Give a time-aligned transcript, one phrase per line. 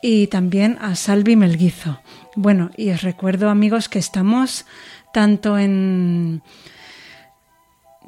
[0.00, 2.00] y también a Salvi Melguizo.
[2.36, 4.66] Bueno, y os recuerdo, amigos, que estamos
[5.12, 6.42] tanto en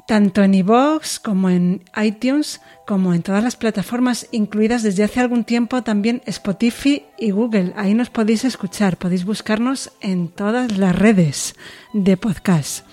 [0.05, 5.43] tanto en iVoox como en iTunes, como en todas las plataformas, incluidas desde hace algún
[5.43, 7.73] tiempo también Spotify y Google.
[7.77, 11.55] Ahí nos podéis escuchar, podéis buscarnos en todas las redes
[11.93, 12.85] de podcast.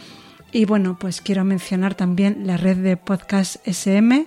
[0.52, 4.26] Y bueno, pues quiero mencionar también la red de podcast SM,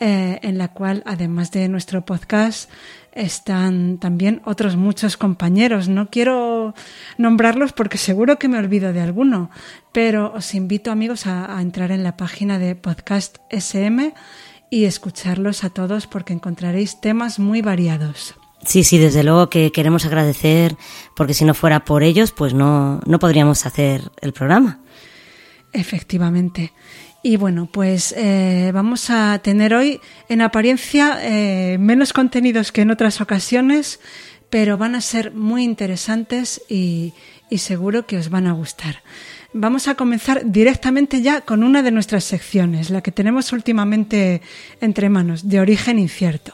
[0.00, 2.70] eh, en la cual, además de nuestro podcast,
[3.12, 5.88] están también otros muchos compañeros.
[5.88, 6.74] No quiero
[7.16, 9.50] nombrarlos porque seguro que me olvido de alguno,
[9.92, 14.14] pero os invito amigos a, a entrar en la página de Podcast SM
[14.70, 18.34] y escucharlos a todos porque encontraréis temas muy variados.
[18.64, 20.76] Sí, sí, desde luego que queremos agradecer,
[21.16, 24.80] porque si no fuera por ellos, pues no, no podríamos hacer el programa.
[25.72, 26.72] Efectivamente.
[27.22, 32.90] Y bueno, pues eh, vamos a tener hoy en apariencia eh, menos contenidos que en
[32.90, 33.98] otras ocasiones,
[34.50, 37.14] pero van a ser muy interesantes y,
[37.50, 39.02] y seguro que os van a gustar.
[39.60, 44.40] Vamos a comenzar directamente ya con una de nuestras secciones, la que tenemos últimamente
[44.80, 46.52] entre manos, de origen incierto.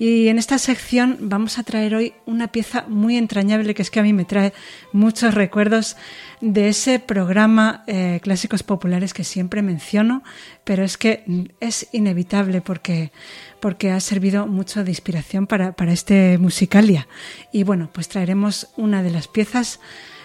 [0.00, 4.00] Y en esta sección vamos a traer hoy una pieza muy entrañable que es que
[4.00, 4.52] a mí me trae
[4.92, 5.96] muchos recuerdos
[6.40, 10.24] de ese programa eh, Clásicos Populares que siempre menciono,
[10.64, 11.22] pero es que
[11.60, 13.12] es inevitable porque,
[13.60, 17.06] porque ha servido mucho de inspiración para, para este musicalia.
[17.52, 19.78] Y bueno, pues traeremos una de las piezas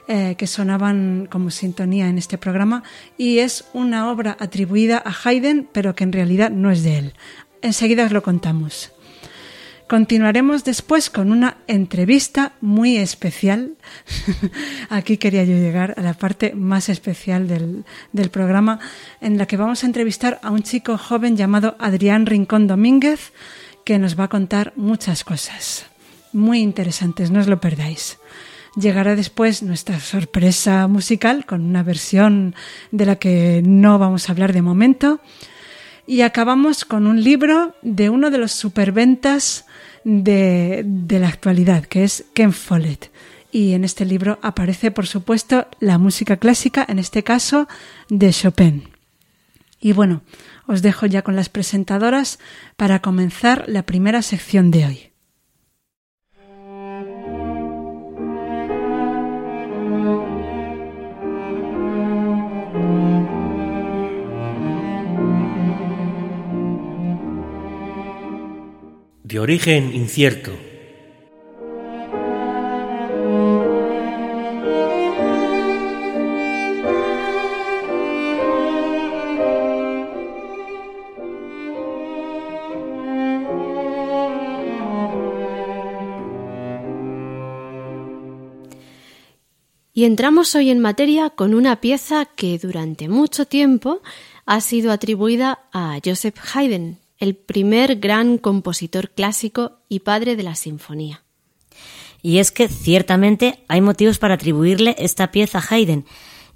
[0.08, 2.84] eh, que sonaban como sintonía en este programa
[3.18, 7.14] y es una obra atribuida a Haydn, pero que en realidad no es de él.
[7.62, 8.92] Enseguida os lo contamos.
[9.88, 13.76] Continuaremos después con una entrevista muy especial.
[14.90, 18.80] Aquí quería yo llegar a la parte más especial del, del, programa,
[19.22, 23.32] en la que vamos a entrevistar a un chico joven llamado Adrián Rincón Domínguez,
[23.84, 25.86] que nos va a contar muchas cosas
[26.36, 28.20] muy interesantes, no os lo perdáis.
[28.76, 32.56] Llegará después nuestra sorpresa musical con una versión
[32.92, 35.22] de la que no vamos a hablar de momento.
[36.06, 39.66] Y acabamos con un libro de uno de los superventas
[40.04, 43.12] de, de la actualidad, que es Ken Follett.
[43.50, 47.70] Y en este libro aparece, por supuesto, la música clásica, en este caso
[48.10, 48.90] de Chopin.
[49.80, 50.22] Y bueno,
[50.68, 52.40] os dejo ya con las presentadoras
[52.76, 55.15] para comenzar la primera sección de hoy.
[69.28, 70.52] De origen incierto.
[89.92, 94.04] Y entramos hoy en materia con una pieza que durante mucho tiempo
[94.46, 100.56] ha sido atribuida a Joseph Haydn, el primer gran compositor clásico y padre de la
[100.56, 101.24] sinfonía.
[102.22, 106.06] Y es que ciertamente hay motivos para atribuirle esta pieza a Haydn,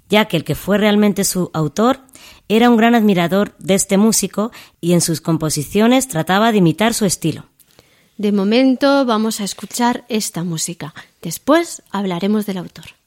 [0.08, 2.00] ya que el que fue realmente su autor
[2.48, 7.04] era un gran admirador de este músico y en sus composiciones trataba de imitar su
[7.04, 7.46] estilo.
[8.16, 10.92] De momento vamos a escuchar esta música.
[11.22, 12.99] Después hablaremos del autor.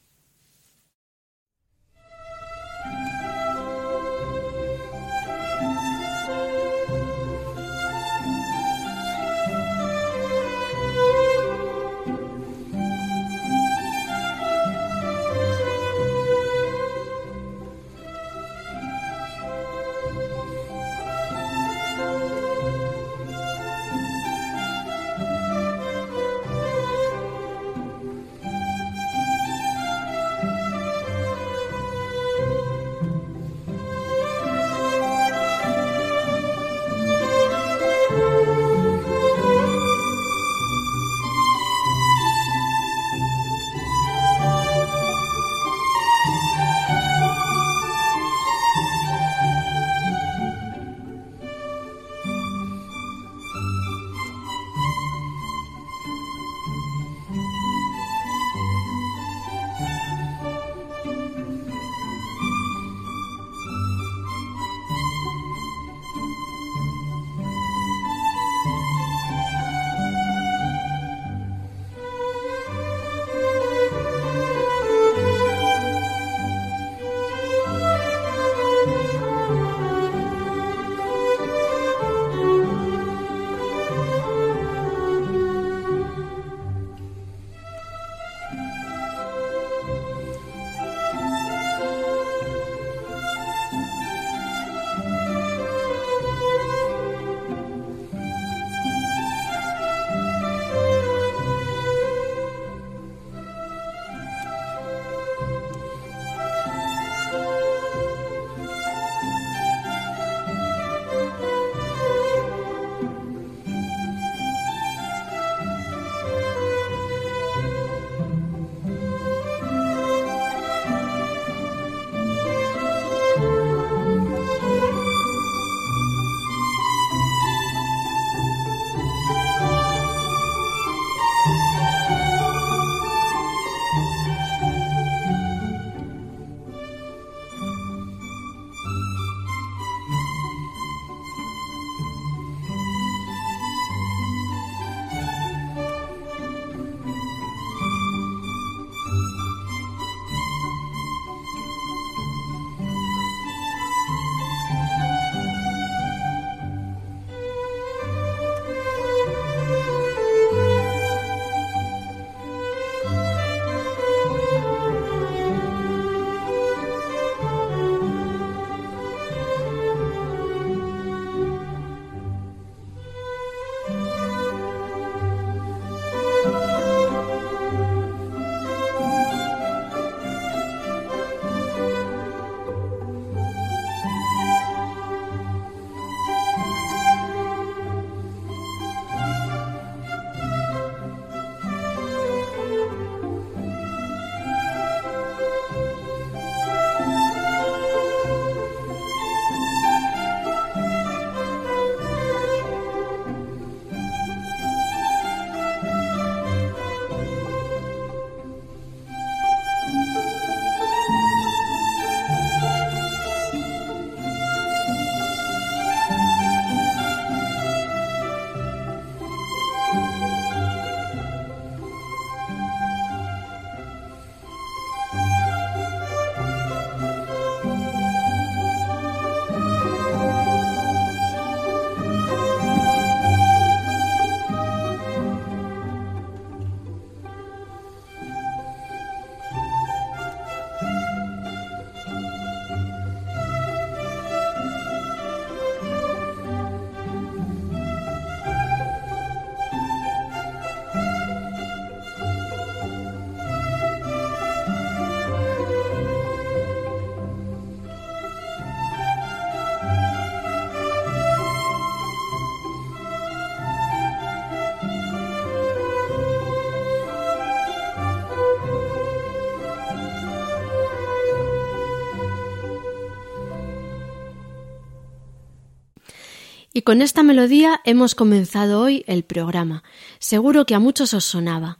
[276.76, 279.84] Y con esta melodía hemos comenzado hoy el programa.
[280.18, 281.78] Seguro que a muchos os sonaba.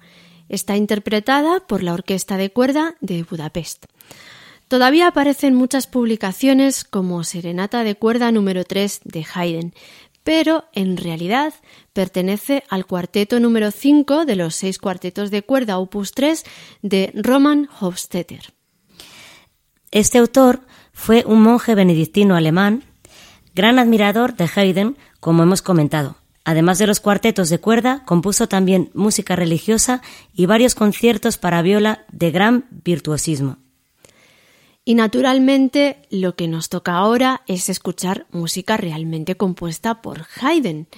[0.48, 3.86] Está interpretada por la Orquesta de Cuerda de Budapest.
[4.68, 9.74] Todavía aparecen muchas publicaciones como Serenata de Cuerda número 3 de Haydn,
[10.22, 11.54] pero en realidad
[11.92, 16.44] pertenece al cuarteto número 5 de los seis cuartetos de cuerda opus 3
[16.82, 18.54] de Roman Hofstetter.
[19.90, 20.60] Este autor
[20.92, 22.84] fue un monje benedictino alemán
[23.54, 26.16] Gran admirador de Haydn, como hemos comentado.
[26.44, 30.02] Además de los cuartetos de cuerda, compuso también música religiosa
[30.34, 33.58] y varios conciertos para viola de gran virtuosismo.
[34.84, 40.88] Y naturalmente lo que nos toca ahora es escuchar música realmente compuesta por Haydn.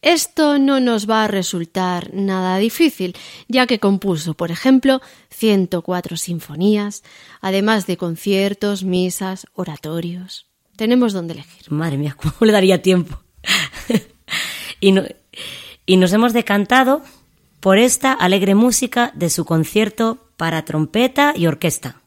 [0.00, 3.16] Esto no nos va a resultar nada difícil,
[3.48, 7.04] ya que compuso, por ejemplo, 104 sinfonías,
[7.42, 10.47] además de conciertos, misas, oratorios
[10.78, 11.70] tenemos donde elegir.
[11.70, 13.20] Madre mía, ¿cómo le daría tiempo?
[14.80, 14.94] y,
[15.84, 17.02] y nos hemos decantado
[17.60, 22.00] por esta alegre música de su concierto para trompeta y orquesta.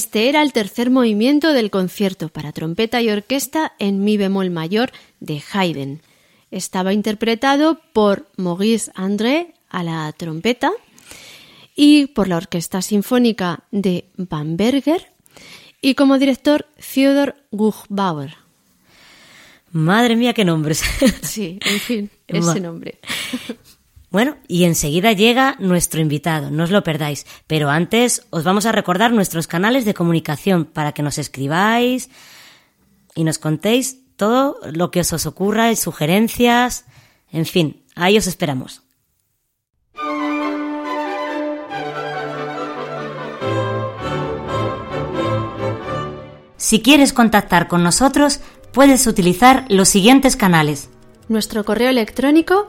[0.00, 4.92] Este era el tercer movimiento del concierto para trompeta y orquesta en mi bemol mayor
[5.20, 6.00] de Haydn.
[6.50, 10.72] Estaba interpretado por Maurice André a la trompeta
[11.76, 15.12] y por la Orquesta Sinfónica de Bamberger
[15.82, 18.36] y como director Theodor Guchbauer.
[19.70, 20.82] Madre mía, qué nombres.
[21.20, 23.00] Sí, en fin, ese nombre.
[24.10, 27.26] Bueno, y enseguida llega nuestro invitado, no os lo perdáis.
[27.46, 32.10] Pero antes os vamos a recordar nuestros canales de comunicación para que nos escribáis
[33.14, 36.84] y nos contéis todo lo que os, os ocurra, sugerencias,
[37.30, 38.82] en fin, ahí os esperamos.
[46.56, 48.40] Si quieres contactar con nosotros,
[48.72, 50.90] puedes utilizar los siguientes canales.
[51.28, 52.68] Nuestro correo electrónico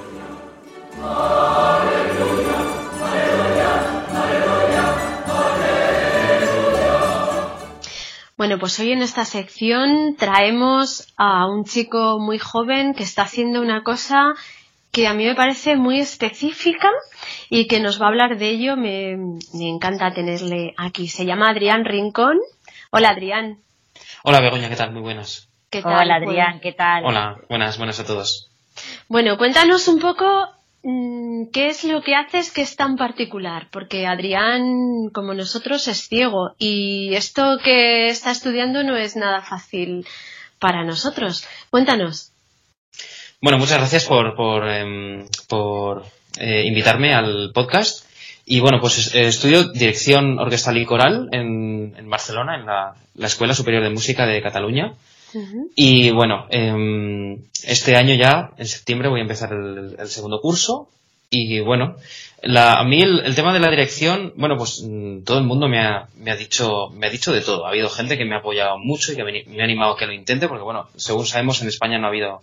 [8.41, 13.61] Bueno, pues hoy en esta sección traemos a un chico muy joven que está haciendo
[13.61, 14.33] una cosa
[14.91, 16.89] que a mí me parece muy específica
[17.51, 18.77] y que nos va a hablar de ello.
[18.77, 19.15] Me,
[19.53, 21.07] me encanta tenerle aquí.
[21.07, 22.39] Se llama Adrián Rincón.
[22.89, 23.59] Hola, Adrián.
[24.23, 24.91] Hola Begoña, ¿qué tal?
[24.91, 25.47] Muy buenas.
[25.69, 26.01] ¿Qué tal?
[26.01, 27.05] Hola Adrián, ¿qué tal?
[27.05, 28.49] Hola, buenas, buenas a todos.
[29.07, 30.25] Bueno, cuéntanos un poco
[30.83, 36.55] qué es lo que haces que es tan particular, porque Adrián, como nosotros, es ciego
[36.57, 40.05] y esto que está estudiando no es nada fácil
[40.59, 41.45] para nosotros.
[41.69, 42.31] Cuéntanos.
[43.41, 46.05] Bueno, muchas gracias por, por, em, por
[46.39, 48.05] eh, invitarme al podcast.
[48.45, 52.95] Y bueno, pues es- eh, estudio dirección orquestal y coral en, en Barcelona, en la,
[53.15, 54.93] la Escuela Superior de Música de Cataluña.
[55.75, 60.89] Y bueno, em, este año ya, en septiembre, voy a empezar el, el segundo curso.
[61.29, 61.95] Y bueno,
[62.41, 65.69] la, a mí el, el tema de la dirección, bueno, pues mm, todo el mundo
[65.69, 67.65] me ha, me ha dicho, me ha dicho de todo.
[67.65, 69.97] Ha habido gente que me ha apoyado mucho y que me, me ha animado a
[69.97, 72.41] que lo intente, porque bueno, según sabemos en España no ha habido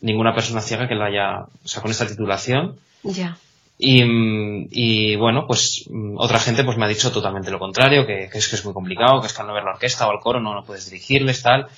[0.00, 2.76] ninguna persona ciega que lo haya, o sea, con esta titulación.
[3.02, 3.38] Ya.
[3.78, 8.06] Y, mm, y bueno, pues mm, otra gente pues me ha dicho totalmente lo contrario,
[8.06, 10.06] que, que es que es muy complicado, que es que al no ver la orquesta
[10.06, 11.68] o al coro no, no puedes dirigirles, tal.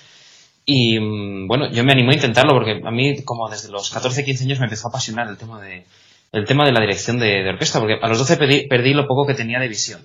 [0.66, 4.25] Y mm, bueno, yo me animé a intentarlo porque a mí como desde los 14,
[4.25, 5.85] 15 años me empezó a apasionar el tema de,
[6.33, 9.07] el tema de la dirección de, de orquesta, porque a los 12 perdí, perdí lo
[9.07, 10.01] poco que tenía de visión.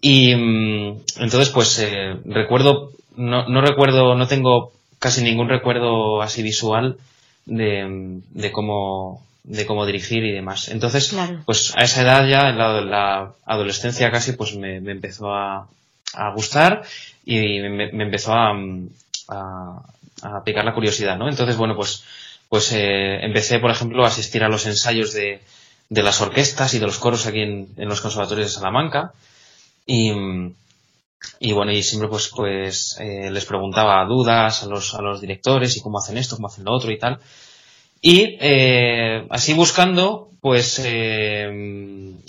[0.00, 6.42] Y mm, entonces, pues eh, recuerdo, no, no recuerdo, no tengo casi ningún recuerdo así
[6.42, 6.96] visual
[7.46, 10.68] de, de cómo de cómo dirigir y demás.
[10.68, 11.40] Entonces, Claro.
[11.46, 15.68] pues a esa edad ya, en la, la adolescencia casi, pues me, me empezó a,
[16.14, 16.82] a gustar
[17.24, 18.88] y me, me empezó a, mm,
[19.28, 19.82] a,
[20.22, 21.28] a picar la curiosidad, ¿no?
[21.28, 22.04] Entonces, bueno, pues,
[22.48, 25.40] pues eh, empecé, por ejemplo, a asistir a los ensayos de,
[25.88, 29.12] de las orquestas y de los coros aquí en, en los conservatorios de Salamanca
[29.86, 30.12] y,
[31.40, 35.76] y bueno, y siempre pues, pues eh, les preguntaba dudas a los, a los directores
[35.76, 37.18] y cómo hacen esto, cómo hacen lo otro y tal.
[38.00, 41.48] Y eh, así buscando, pues eh,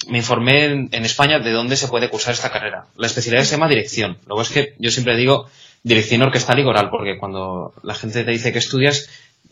[0.07, 2.85] me informé en España de dónde se puede cursar esta carrera.
[2.95, 4.17] La especialidad se llama dirección.
[4.25, 5.47] Luego es que yo siempre digo
[5.83, 9.09] dirección orquestal y coral, porque cuando la gente te dice que estudias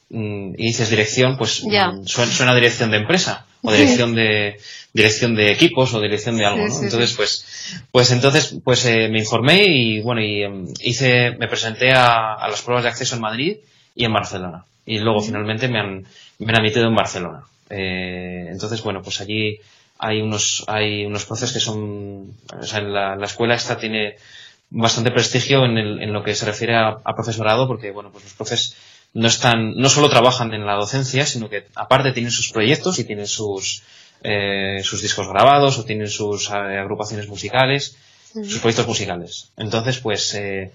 [0.10, 4.58] mm, y dices dirección, pues mm, suena, suena dirección de empresa o dirección de
[4.94, 6.80] dirección de equipos o dirección de algo, Sí, ¿no?
[6.80, 7.16] sí, entonces, sí.
[7.18, 7.46] pues,
[7.92, 12.48] pues entonces, pues eh, me informé y bueno, y em, hice, me presenté a, a
[12.48, 13.58] las pruebas de acceso en Madrid
[13.96, 14.66] y en Barcelona.
[14.86, 16.06] Y luego finalmente me han,
[16.40, 17.44] me han admitido en Barcelona.
[17.70, 19.60] Eh, entonces, bueno, pues allí
[20.00, 24.16] hay unos, hay unos profes que son, o sea, en la, la escuela esta tiene
[24.70, 28.24] bastante prestigio en, el- en lo que se refiere a, a profesorado, porque bueno, pues
[28.26, 28.76] los profes
[29.14, 33.04] no están, no solo trabajan en la docencia, sino que aparte tienen sus proyectos y
[33.06, 33.84] tienen sus
[34.24, 37.96] eh, sus discos grabados o tienen sus eh, agrupaciones musicales,
[38.34, 39.52] sus proyectos musicales.
[39.58, 40.72] Entonces, pues eh,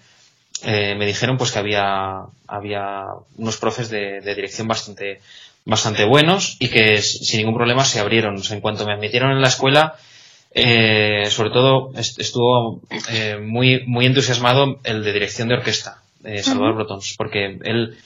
[0.62, 3.02] eh, me dijeron pues que había, había
[3.36, 5.20] unos profes de, de dirección bastante,
[5.64, 8.36] bastante buenos y que sin ningún problema se abrieron.
[8.36, 9.96] O sea, en cuanto me admitieron en la escuela,
[10.54, 16.42] eh, sobre todo est- estuvo eh, muy, muy entusiasmado el de dirección de orquesta, eh,
[16.42, 17.96] Salvador Brotons, porque él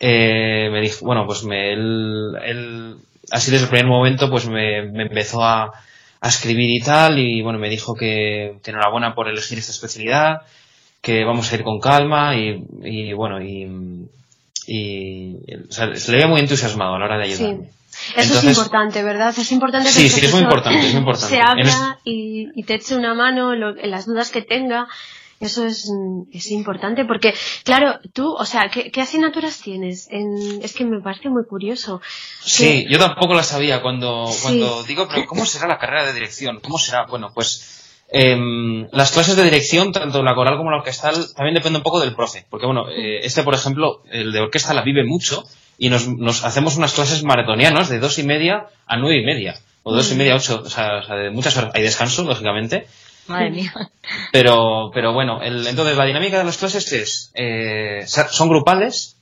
[0.00, 2.96] eh, me dijo, bueno, pues me, él, él,
[3.30, 5.72] así desde el primer momento, pues me, me empezó a,
[6.20, 10.42] a escribir y tal, y bueno, me dijo que, que enhorabuena por elegir esta especialidad,
[11.02, 13.66] que vamos a ir con calma, y, y bueno, y,
[14.66, 15.36] y
[15.68, 17.70] o sea, se le veía muy entusiasmado a la hora de ayudarme.
[18.14, 19.34] Eso Entonces- es importante, ¿verdad?
[19.36, 21.34] Es importante que Sí, el sí, es muy importante, es muy importante.
[21.34, 24.86] se abra y, y te eche una mano lo- en las dudas que tenga.
[25.38, 30.08] Eso es, mm, es importante porque, claro, tú, o sea, ¿qué, qué asignaturas tienes?
[30.10, 32.00] En- es que me parece muy curioso.
[32.42, 34.38] Sí, yo tampoco la sabía cuando, Sí.
[34.42, 36.60] cuando digo, pero ¿cómo será la carrera de dirección?
[36.60, 37.04] ¿Cómo será?
[37.06, 41.78] Bueno, pues em, las clases de dirección, tanto la coral como la orquestal, también depende
[41.78, 42.46] un poco del profe.
[42.50, 45.44] Porque bueno, eh, este por ejemplo, el de orquesta la vive mucho
[45.78, 49.56] y nos, nos hacemos unas clases maratonianas de dos y media a nueve y media.
[49.82, 51.70] O dos y media a ocho, o sea, o sea, de muchas horas.
[51.74, 52.86] Hay descanso, lógicamente.
[53.28, 53.72] Madre mía.
[54.32, 59.16] Pero, pero bueno, el- entonces la dinámica de las clases es, eh, son grupales,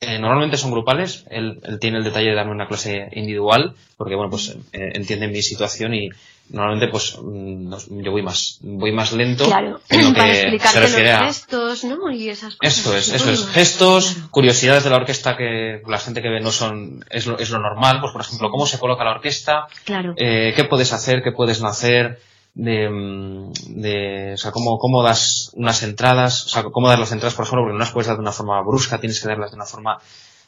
[0.00, 4.14] eh, normalmente son grupales, él, él tiene el detalle de darme una clase individual, porque
[4.14, 6.10] bueno, pues eh, entiende mi situación y
[6.50, 10.40] normalmente pues mm, yo voy más, voy más lento Claro, en lo para que se
[10.42, 11.26] explicarte refiere los a...
[11.26, 12.10] gestos, ¿no?
[12.10, 12.78] Y esas cosas.
[12.78, 13.46] Eso es, eso es.
[13.48, 17.50] Gestos, curiosidades de la orquesta que la gente que ve no son, es lo, es
[17.50, 20.14] lo normal, pues por ejemplo, cómo se coloca la orquesta, Claro.
[20.16, 22.20] eh, qué puedes hacer, qué puedes no hacer,
[22.54, 27.12] de, mm, de o sea, cómo, cómo das unas entradas, o sea, cómo dar las
[27.12, 29.50] entradas, por ejemplo, porque no las puedes dar de una forma brusca, tienes que darlas
[29.50, 29.98] de una forma,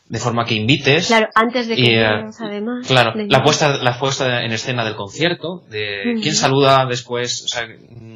[0.09, 1.07] de forma que invites.
[1.09, 2.07] Claro, antes de que Y, eh,
[2.41, 2.87] además.
[2.87, 7.49] Claro, de la puesta, la puesta en escena del concierto, de quién saluda después, o
[7.49, 7.67] sea,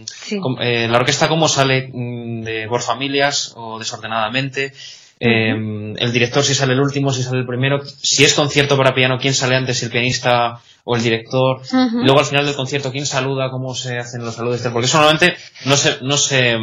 [0.07, 0.38] Sí.
[0.40, 4.72] com- eh, la orquesta cómo sale mm, de por familias o desordenadamente,
[5.20, 5.50] eh,
[5.98, 9.18] el director si sale el último, si sale el primero, si es concierto para piano,
[9.20, 11.61] quién sale antes, si el pianista o el director,
[11.92, 15.37] luego al final del concierto quién saluda, cómo se hacen los saludos, porque eso normalmente
[15.66, 16.57] no se, no se,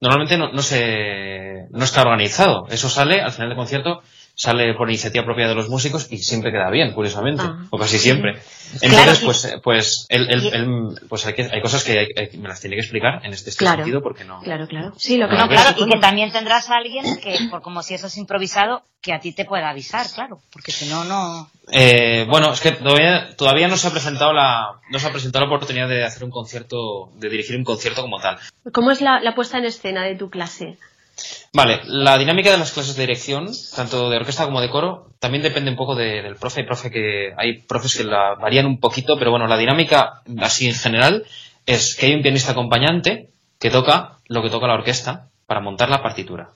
[0.00, 4.00] normalmente no, no se, no está organizado, eso sale al final del concierto
[4.36, 7.66] sale por iniciativa propia de los músicos y siempre queda bien, curiosamente, Ah.
[7.70, 8.40] o casi siempre.
[8.82, 12.36] Entonces, pues, pues, él, él- y- él- pues hay, que- hay cosas que hay- hay-
[12.38, 13.76] me las tiene que explicar en este, este Claro.
[13.84, 14.40] sentido porque no.
[14.40, 14.92] Claro, claro.
[14.96, 17.94] Sí, lo que No, claro, y que también tendrás a alguien que, por como si
[17.94, 21.48] eso es improvisado, que a ti te pueda avisar, claro, porque si no, no.
[21.70, 25.44] Eh, bueno, es que todavía, todavía no se ha presentado la, no se ha presentado
[25.44, 28.38] la oportunidad de hacer un concierto, de dirigir un concierto como tal.
[28.72, 30.76] ¿Cómo es la, la puesta en escena de tu clase?
[31.52, 35.42] Vale, la dinámica de las clases de dirección, tanto de orquesta como de coro, también
[35.42, 36.60] depende un poco de- del profe.
[36.60, 40.66] Hay profe que, hay profes que la varían un poquito, pero bueno, la dinámica, así
[40.68, 41.24] en general,
[41.66, 43.28] es que hay un pianista acompañante
[43.60, 46.50] que toca lo que toca la orquesta para montar la partitura.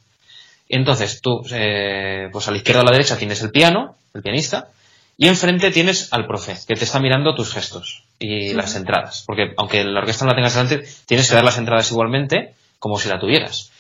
[0.69, 4.23] Entonces tú, eh, pues a la izquierda o a la derecha tienes el piano, el
[4.23, 4.69] pianista,
[5.17, 9.25] y enfrente tienes al profe, que te está mirando tus gestos y las entradas.
[9.27, 12.99] Porque aunque la orquesta no la tengas delante, tienes que dar las entradas igualmente, como
[12.99, 13.71] si la tuvieras.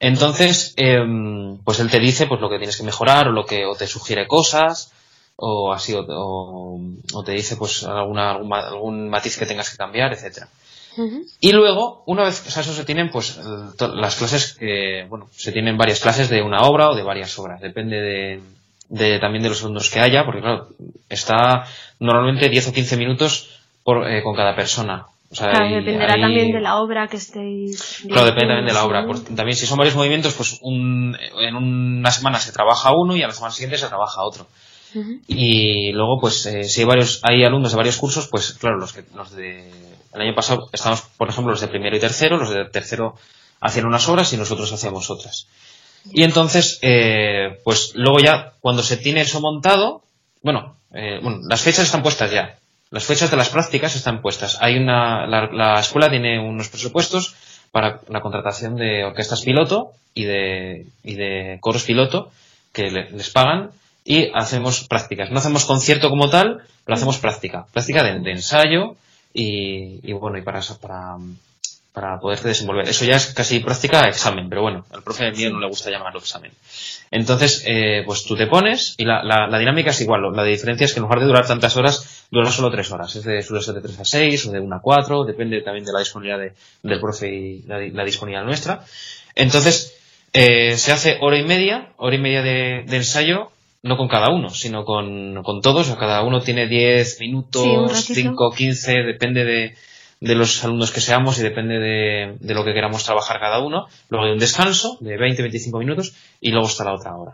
[0.00, 3.66] Entonces, em, pues él te dice pues lo que tienes que mejorar o lo que
[3.66, 4.92] o te sugiere cosas
[5.36, 6.80] o así o, o-
[7.12, 10.48] o te dice pues alguna, algún, ma- algún matiz que tengas que cambiar, etcétera.
[11.40, 13.38] Y luego, una vez, o sea, eso se tienen, pues,
[13.78, 17.60] las clases que, bueno, se tienen varias clases de una obra o de varias obras.
[17.60, 18.40] Depende de,
[18.88, 20.68] de también de los alumnos que haya, porque claro,
[21.08, 21.64] está
[22.00, 25.06] normalmente 10 o 15 minutos por, eh, con cada persona.
[25.30, 28.02] O sea, Claro, hay- dependerá hay- también de la obra que estéis.
[28.08, 29.06] Claro, depende también de la obra.
[29.36, 33.28] también si son varios movimientos, pues un, en una semana se trabaja uno y a
[33.28, 34.46] la semana siguiente se trabaja otro.
[35.28, 38.92] Y luego, pues, eh, si hay varios, hay alumnos de varios cursos, pues, claro, los
[38.92, 39.70] que, los de,
[40.14, 43.14] el año pasado estamos, por ejemplo, los de primero y tercero, los de tercero
[43.60, 45.46] hacían unas horas y nosotros hacíamos otras.
[46.12, 50.02] Y entonces, eh, pues, luego ya, cuando se tiene eso montado,
[50.42, 52.56] bueno, eh, bueno, las fechas están puestas ya.
[52.90, 54.58] Las fechas de las prácticas están puestas.
[54.60, 57.34] Hay una, la, la escuela tiene unos presupuestos
[57.70, 62.32] para la contratación de orquestas piloto y de, y de coros piloto
[62.72, 63.70] que le- les pagan
[64.04, 65.30] y hacemos prácticas.
[65.30, 67.66] No hacemos concierto como tal, pero hacemos práctica.
[67.72, 68.96] Práctica de, de ensayo
[69.32, 71.16] y, y bueno, y para para,
[71.92, 72.88] para poderte desenvolver.
[72.88, 76.18] Eso ya es casi práctica examen, pero bueno, al profe mío no le gusta llamarlo
[76.18, 76.50] examen.
[77.10, 80.22] Entonces, eh, pues tú te pones y la, la, la dinámica es igual.
[80.34, 83.16] La diferencia es que en lugar de durar tantas horas, dura solo tres horas.
[83.16, 85.84] Es de, suele ser de 3 a 6 o de 1 a 4, depende también
[85.84, 86.52] de la disponibilidad de-
[86.88, 88.84] del profe y la, la disponibilidad nuestra.
[89.34, 89.96] Entonces,
[90.32, 93.50] eh, se hace hora y media, hora y media de, de ensayo
[93.82, 95.88] no con cada uno, sino con, con todos.
[95.90, 97.64] O cada uno tiene 10 minutos,
[98.14, 99.74] 5, 15, depende de,
[100.20, 103.86] de los alumnos que seamos y depende de, de, lo que queramos trabajar cada uno.
[104.10, 107.32] Luego hay un descanso de 20, 25 minutos y luego está la otra hora.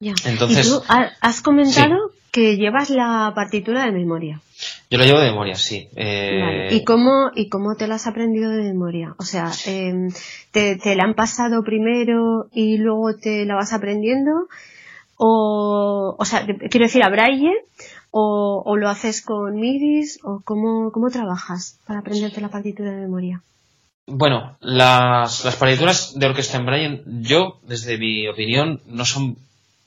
[0.00, 0.14] Ya.
[0.24, 4.40] Entonces, ¿Y tú has comentado que llevas la partitura de memoria.
[4.90, 5.88] Yo la llevo de memoria, sí.
[5.96, 6.68] Eh...
[6.70, 9.14] ¿Y, cómo, ¿Y cómo te la has aprendido de memoria?
[9.18, 10.08] O sea, eh,
[10.52, 14.30] ¿te, ¿te, la han pasado primero y luego te la vas aprendiendo?
[15.16, 17.52] O, o sea, quiero decir, a braille,
[18.10, 23.02] o, o lo haces con midis, o cómo, cómo trabajas para aprenderte la partitura de
[23.02, 23.42] memoria.
[24.06, 29.36] Bueno, las, las partituras de orquesta en braille, yo, desde mi opinión, no son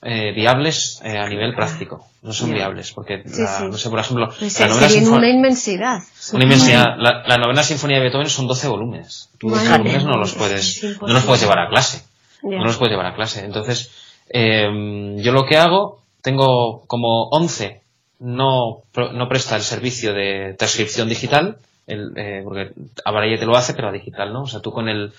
[0.00, 2.06] eh, viables eh, a nivel práctico.
[2.22, 6.02] No son viables, porque, la, no sé, por ejemplo, pues la novena una inmensidad.
[6.32, 6.96] Una inmensidad.
[6.96, 9.28] La, la, novena sinfonía de Beethoven son 12 volúmenes.
[9.36, 12.02] Tú 12 volúmenes no los puedes, no los puedes llevar a clase.
[12.42, 13.44] No los puedes llevar a clase.
[13.44, 13.90] Entonces,
[14.30, 17.83] eh, yo lo que hago, tengo como 11
[18.24, 18.82] no,
[19.12, 23.88] no presta el servicio de transcripción digital, el, eh, porque ya te lo hace, pero
[23.88, 24.42] a digital, ¿no?
[24.42, 25.12] O sea, tú con el,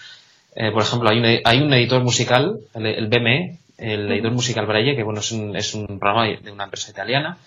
[0.55, 4.65] eh, por ejemplo, hay un, hay un editor musical, el, el BME, el editor musical
[4.65, 7.37] Braille, que bueno, es un, es un programa de una empresa italiana,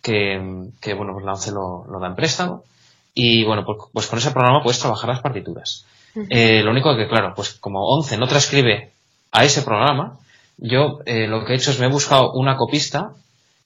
[0.00, 2.64] que, que bueno, pues la ONCE lo, lo da en préstamo.
[3.12, 5.84] Y bueno, pues, pues, con ese programa puedes trabajar las partituras.
[6.30, 8.92] Eh, lo único que, claro, pues como ONCE no transcribe
[9.32, 10.18] a ese programa,
[10.56, 13.12] yo eh, lo que he hecho es me he buscado una copista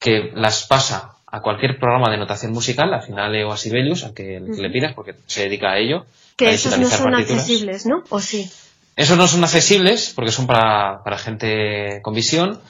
[0.01, 4.15] que las pasa a cualquier programa de notación musical, al final leo a Sibelius, al
[4.15, 6.07] que, le pidas, porque se dedica a ello.
[6.37, 8.03] Que esos no son accesibles, ¿no?
[8.09, 8.51] ¿O sí?
[8.97, 12.61] Esos no son accesibles porque son para, para gente con visión,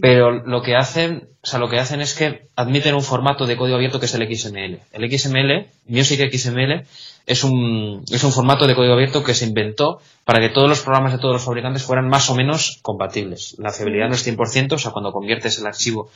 [0.00, 3.56] pero lo que hacen, o sea, lo que hacen es que admiten un formato de
[3.56, 4.80] código abierto que es el XML.
[4.92, 6.86] El XML, Music XML,
[7.26, 10.80] es un, es un formato de código abierto que se inventó para que todos los
[10.80, 13.56] programas de todos los fabricantes fueran más o menos compatibles.
[13.58, 16.10] La fiabilidad no es 100%, o sea, cuando conviertes el archivo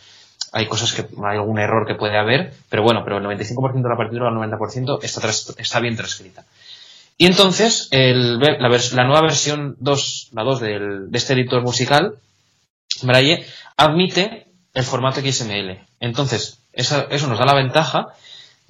[0.52, 3.88] hay cosas que hay algún error que puede haber, pero bueno, pero el 95% de
[3.88, 5.28] la partitura, el 90% está,
[5.60, 6.44] está bien transcrita.
[7.16, 12.14] Y entonces, el, la, la, nueva versión 2, la 2 del, de este editor musical,
[13.02, 13.44] Braille,
[13.76, 15.78] admite el formato XML.
[16.00, 18.08] Entonces, eso, eso nos da la ventaja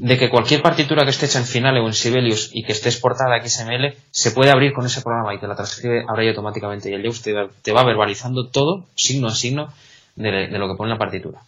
[0.01, 2.89] de que cualquier partitura que esté hecha en Finale o en Sibelius y que esté
[2.89, 6.31] exportada a XML se puede abrir con ese programa y te la transcribe a Braille
[6.31, 9.73] automáticamente y el Deus te, te, va verbalizando todo, signo a signo,
[10.17, 11.41] de, lo que pone la partitura.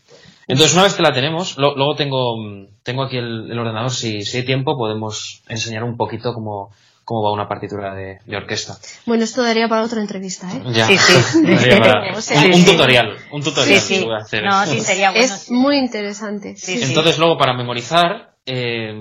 [0.48, 2.37] Entonces, una vez que la tenemos, lo, luego tengo,
[2.83, 6.70] tengo aquí el, el ordenador, si, si, hay tiempo podemos enseñar un poquito cómo,
[7.05, 8.76] cómo va una partitura de, de, orquesta.
[9.07, 10.62] Bueno, esto daría para otra entrevista, ¿eh?
[10.72, 10.87] Ya.
[10.87, 11.42] Sí, sí.
[11.78, 13.81] para, o sea, un, un, tutorial, un tutorial.
[13.81, 14.07] Sí, sí.
[14.11, 15.24] Hacer no, sí, sería bueno.
[15.24, 16.55] Es muy interesante.
[16.66, 18.92] Entonces, luego para memorizar, eh,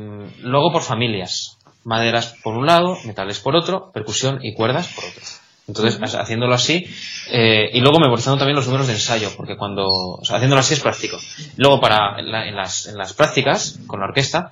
[0.41, 1.57] luego por familias.
[1.83, 5.23] Maderas por un lado, metales por otro, percusión y cuerdas por otro.
[5.71, 6.85] Entonces, haciéndolo así,
[7.31, 10.81] eh, y luego memorizando también los números de ensayo, porque cuando, o haciéndolo así es
[10.81, 11.17] práctico.
[11.55, 14.51] Luego, para, en, la, en, las, en las prácticas, con la orquesta,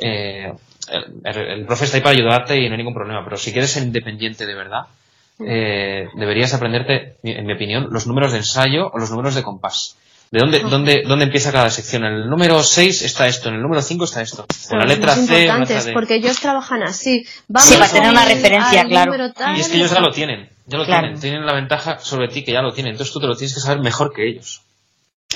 [0.00, 0.52] eh,
[0.88, 3.70] el, el, profe está ahí para ayudarte y no hay ningún problema, pero si quieres
[3.70, 4.86] ser independiente de verdad,
[5.38, 9.96] eh, deberías aprenderte, en mi opinión, los números de ensayo o los números de compás.
[10.30, 12.04] ¿De dónde, dónde, dónde empieza cada sección?
[12.04, 14.46] En el número 6 está esto, en el número 5 está esto.
[14.70, 15.92] En la letra C, la D.
[15.92, 17.24] porque ellos trabajan así.
[17.46, 19.14] Vamos sí, para tener una referencia, claro.
[19.56, 20.50] Y es que ellos ya lo tienen.
[20.66, 21.02] Ya lo claro.
[21.02, 21.20] tienen.
[21.20, 22.92] Tienen la ventaja sobre ti que ya lo tienen.
[22.92, 24.62] Entonces tú te lo tienes que saber mejor que ellos.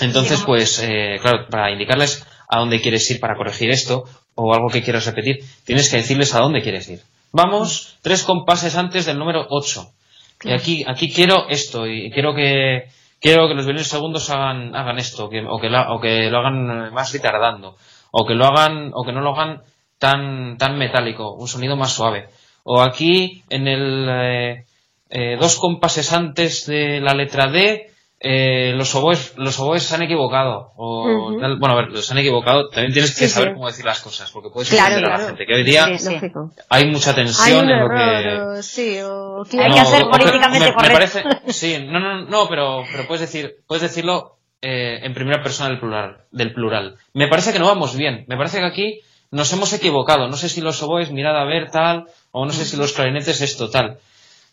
[0.00, 4.68] Entonces, pues, eh, claro, para indicarles a dónde quieres ir para corregir esto o algo
[4.68, 7.00] que quieras repetir, tienes que decirles a dónde quieres ir.
[7.32, 9.92] Vamos tres compases antes del número 8.
[10.38, 10.56] Claro.
[10.56, 12.88] Y aquí, aquí quiero esto y quiero que,
[13.20, 16.38] quiero que los violines segundos hagan, hagan esto, que, o, que la, o que lo
[16.38, 17.76] hagan más retardando,
[18.10, 19.62] o que lo hagan, o que no lo hagan
[19.98, 22.28] tan, tan metálico, un sonido más suave.
[22.64, 24.64] O aquí, en el, eh,
[25.10, 27.89] eh, dos compases antes de la letra D,
[28.22, 30.72] eh, los oboes, los oboes se han equivocado.
[30.76, 31.58] O, uh -huh.
[31.58, 32.68] Bueno, a ver, los han equivocado.
[32.68, 33.54] También tienes que sí, saber sí.
[33.54, 35.14] cómo decir las cosas, porque puedes claro, claro.
[35.14, 35.46] a la gente.
[35.46, 36.20] Que hoy día sí,
[36.68, 38.62] hay mucha tensión hay en lo error, que.
[38.62, 39.42] Sí, o...
[39.58, 40.82] Hay no, que hacer políticamente me, correcto.
[40.82, 45.42] Me parece, sí, no, no, no, pero, pero puedes decir, puedes decirlo eh, en primera
[45.42, 46.96] persona del plural, del plural.
[47.14, 48.26] Me parece que no vamos bien.
[48.28, 50.28] Me parece que aquí nos hemos equivocado.
[50.28, 53.40] No sé si los oboes, mirad a ver tal, o no sé si los clarinetes
[53.40, 53.98] esto tal.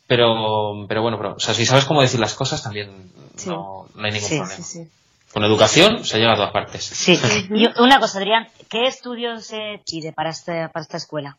[0.07, 3.49] Pero, pero bueno, pero, o sea, si sabes cómo decir las cosas también sí.
[3.49, 4.63] no, no, hay ningún sí, problema.
[4.63, 4.87] Sí,
[5.33, 6.85] Con educación se llega a todas partes.
[6.85, 7.19] Sí.
[7.49, 11.37] y una cosa, Adrián, ¿qué estudios se pide para, este, para esta escuela?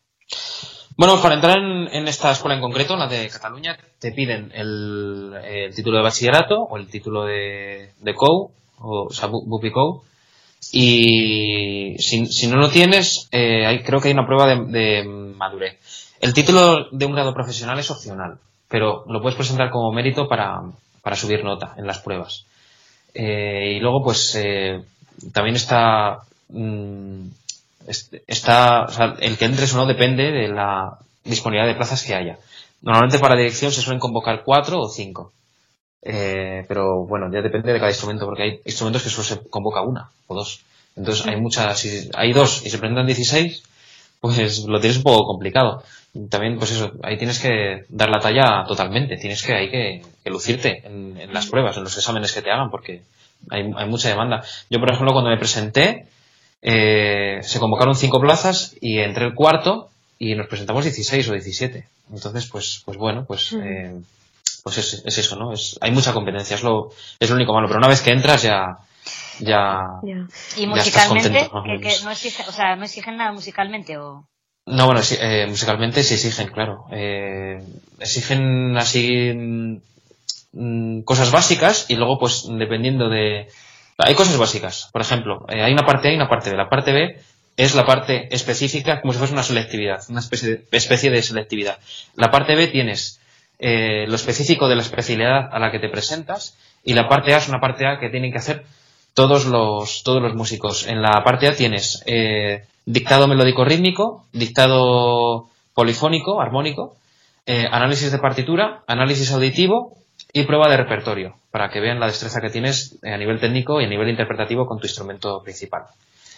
[0.99, 5.33] Bueno, para entrar en, en, esta escuela en concreto, la de Cataluña, te piden el,
[5.45, 8.51] el título de bachillerato o el título de, de COU,
[8.81, 10.03] o, o sea, BUPI COU.
[10.73, 15.05] Y si, si, no lo tienes, eh, hay, creo que hay una prueba de, de
[15.05, 15.79] madurez.
[16.21, 20.61] El título de un grado profesional es opcional pero lo puedes presentar como mérito para,
[21.03, 22.45] para subir nota en las pruebas.
[23.15, 24.85] Eh, y luego, pues, eh,
[25.33, 27.27] también está, mm,
[28.27, 32.15] está, o sea, el que entres o no depende de la disponibilidad de plazas que
[32.15, 32.39] haya.
[32.83, 35.33] Normalmente para dirección se suelen convocar cuatro o cinco.
[36.03, 39.83] Eh, pero bueno, ya depende de cada instrumento, porque hay instrumentos que solo se convoca
[39.83, 40.61] una o dos.
[40.97, 43.63] Entonces hay muchas, si hay dos y se presentan 16,
[44.21, 45.83] pues lo tienes un poco complicado.
[46.31, 50.83] También, pues eso, ahí tienes que dar la talla totalmente, tienes que, hay que, lucirte
[50.85, 53.03] en, las pruebas, en los exámenes que te hagan, porque
[53.51, 54.43] hay, hay mucha demanda.
[54.71, 56.07] Yo, por ejemplo, cuando me presenté,
[56.61, 61.87] eh, se convocaron cinco plazas y entré el cuarto y nos presentamos 16 o 17.
[62.13, 63.95] Entonces, pues, pues bueno, pues, eh,
[64.65, 65.53] pues es, es, eso, ¿no?
[65.53, 66.91] Es, hay mucha competencia, es lo,
[67.21, 68.79] es lo único malo, pero una vez que entras ya,
[69.41, 69.81] ya.
[70.57, 71.49] ¿Y musicalmente?
[71.65, 74.27] que, que no, exigen, o sea, ¿No exigen nada musicalmente o.?
[74.71, 76.85] No, bueno, sí, eh, musicalmente sí exigen, claro.
[76.93, 77.63] Eh,
[78.01, 79.33] exigen así
[80.53, 83.49] mm, cosas básicas y luego, pues, dependiendo de.
[83.97, 84.91] Hay cosas básicas.
[84.93, 86.57] Por ejemplo, eh, hay una parte A y una parte B.
[86.57, 87.19] La parte B
[87.57, 91.79] es la parte específica, como si fuese una selectividad, una especie de, especie de selectividad.
[92.15, 93.21] La parte B tienes
[93.59, 97.39] eh, lo específico de la especialidad a la que te presentas y la parte A
[97.39, 98.65] es una parte A que tienen que hacer
[99.15, 100.87] todos los, todos los músicos.
[100.87, 106.97] En la parte A tienes eh, dictado melódico rítmico, dictado polifónico, armónico,
[107.45, 109.99] eh, análisis de partitura, análisis auditivo
[110.33, 113.85] y prueba de repertorio, para que vean la destreza que tienes a nivel técnico y
[113.85, 115.83] a nivel interpretativo con tu instrumento principal.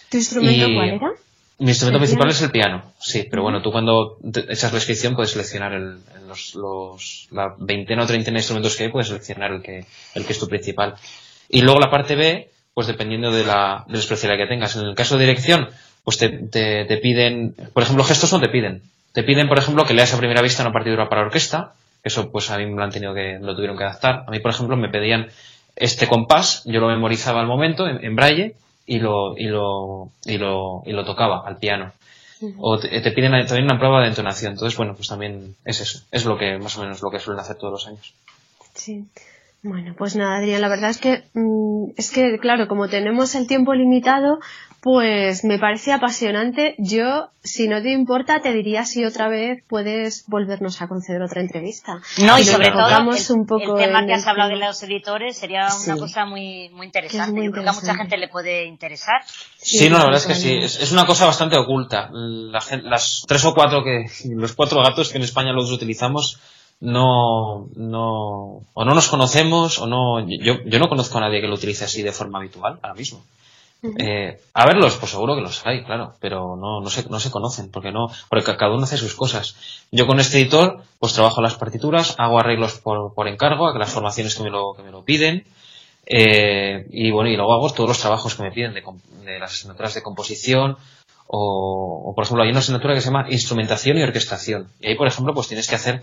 [0.09, 1.11] ¿Tu instrumento cuál era?
[1.59, 4.17] Mi instrumento principal es el piano, sí, pero bueno, tú cuando
[4.49, 8.85] echas la inscripción puedes seleccionar el, los, los, la veintena o treintena de instrumentos que
[8.85, 9.85] hay, puedes seleccionar el que,
[10.15, 10.95] el que es tu principal.
[11.47, 14.75] Y luego la parte B, pues dependiendo de la, de la especialidad que tengas.
[14.75, 15.69] En el caso de dirección,
[16.03, 18.81] pues te, te, te, piden, por ejemplo, gestos no te piden.
[19.13, 21.73] Te piden, por ejemplo, que leas a primera vista una partitura para orquesta.
[22.03, 24.23] Eso, pues a mí me lo han tenido que, lo tuvieron que adaptar.
[24.27, 25.29] A mí, por ejemplo, me pedían
[25.75, 30.37] este compás, yo lo memorizaba al momento en, en braille y lo, y lo, y
[30.37, 31.91] lo, y lo tocaba al piano.
[32.57, 34.53] O te, te, piden también una prueba de entonación.
[34.53, 36.01] Entonces, bueno, pues también es eso.
[36.11, 38.13] Es lo que, más o menos, lo que suelen hacer todos los años.
[38.73, 39.05] Sí.
[39.63, 43.47] Bueno, pues nada, Adrián, la verdad es que, mmm, es que, claro, como tenemos el
[43.47, 44.39] tiempo limitado,
[44.81, 46.73] pues me parece apasionante.
[46.79, 51.41] Yo, si no te importa, te diría si otra vez puedes volvernos a conceder otra
[51.41, 52.01] entrevista.
[52.17, 54.81] No, y, y sobre todo el, un poco el tema que has hablado de los
[54.81, 55.91] editores sería sí.
[55.91, 57.31] una cosa muy, muy interesante.
[57.31, 59.21] Muy Yo creo que a mucha gente le puede interesar.
[59.57, 60.57] Sí, sí no, la verdad es que sí.
[60.57, 62.09] Es, es, una cosa bastante oculta.
[62.11, 66.39] La, las tres o cuatro que, los cuatro gatos que en España los utilizamos,
[66.81, 71.47] no, no, o no nos conocemos, o no, yo, yo no conozco a nadie que
[71.47, 73.23] lo utilice así de forma habitual ahora mismo.
[73.83, 73.95] Uh -huh.
[73.99, 77.31] eh, a verlos, pues seguro que los hay, claro, pero no, no se, no se
[77.31, 79.55] conocen, porque no, porque cada uno hace sus cosas.
[79.91, 83.91] Yo con este editor, pues trabajo las partituras, hago arreglos por, por encargo, a las
[83.91, 85.45] formaciones que me lo, que me lo piden,
[86.05, 88.83] eh, y bueno, y luego hago todos los trabajos que me piden de,
[89.23, 90.77] de las asignaturas de composición,
[91.27, 94.67] o, o, por ejemplo, hay una asignatura que se llama instrumentación y orquestación.
[94.79, 96.01] Y ahí, por ejemplo, pues tienes que hacer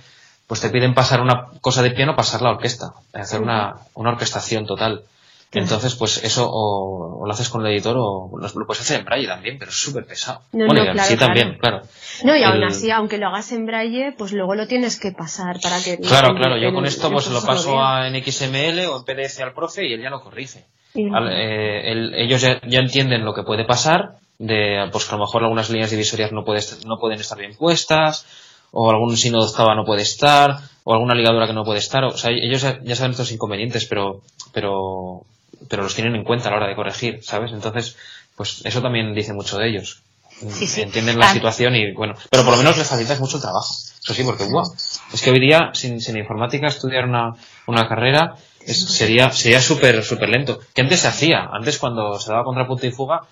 [0.49, 4.66] pues te piden pasar una cosa de piano, pasar la orquesta, hacer una, una orquestación
[4.66, 5.05] total.
[5.53, 9.07] Entonces, pues eso o, o, lo haces con el editor o lo, puedes hacer en
[9.07, 10.42] braille también, pero es súper pesado.
[10.53, 11.82] No, bueno, no, y claro, también, claro.
[12.24, 12.44] No, y el...
[12.44, 15.99] aún así, aunque lo hagas en braille, pues luego lo tienes que pasar para que...
[15.99, 19.55] Claro, claro, yo con esto pues lo paso a, en XML o en PDF al
[19.55, 20.64] profe y él ya lo corrige.
[20.94, 25.18] Al, eh, el, ellos ya, ya, entienden lo que puede pasar, de pues que a
[25.18, 28.26] lo mejor algunas líneas divisorias no, puede, no pueden estar bien puestas,
[28.70, 32.04] o algún signo de octava no puede estar, o alguna ligadura que no puede estar.
[32.04, 35.22] O sea, ellos ya saben estos inconvenientes, pero, pero,
[35.68, 37.52] pero los tienen en cuenta a la hora de corregir, ¿sabes?
[37.52, 37.96] Entonces,
[38.36, 40.02] pues eso también dice mucho de ellos.
[40.40, 40.82] Sí, sí.
[40.82, 41.32] Entienden la ah.
[41.32, 43.74] situación y bueno, pero por lo menos les facilitas mucho el trabajo.
[44.02, 44.72] Eso sí, porque wow,
[45.12, 47.32] es que hoy día sin, sin informática estudiar una,
[47.66, 50.60] una carrera es, sería sería súper súper lento.
[50.74, 53.22] Que antes se hacía, antes cuando se daba contrapunto y fuga,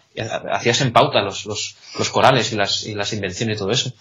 [0.52, 3.92] hacías en pauta los, los, los corales y las, y las invenciones y todo eso.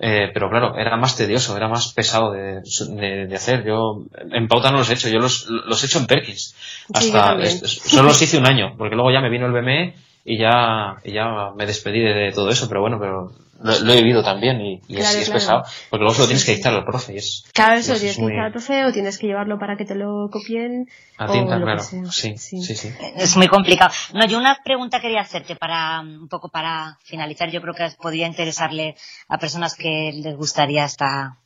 [0.00, 3.64] Eh, pero claro, era más tedioso, era más pesado de, de, de, hacer.
[3.64, 6.54] Yo en pauta no los he hecho, yo los, los he hecho en Perkins.
[6.92, 9.94] Hasta sí, solo los hice un año, porque luego ya me vino el BME
[10.28, 13.92] y ya, y ya me despedí de, de todo eso, pero bueno, pero lo, lo
[13.92, 16.44] he vivido también y, y, claro, es, y es, pesado, porque luego se lo tienes
[16.44, 17.14] que dictar al profe.
[17.14, 19.86] Y es, claro, eso, tienes que dictar al profe o tienes que llevarlo para que
[19.86, 20.86] te lo copien.
[21.16, 21.80] A tinta, claro.
[21.80, 23.90] Sí, sí, sí, sí, Es muy complicado.
[24.12, 27.50] No, yo una pregunta quería hacerte para, un poco para finalizar.
[27.50, 28.96] Yo creo que podría interesarle
[29.28, 31.38] a personas que les gustaría hasta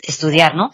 [0.00, 0.72] estudiar, ¿no?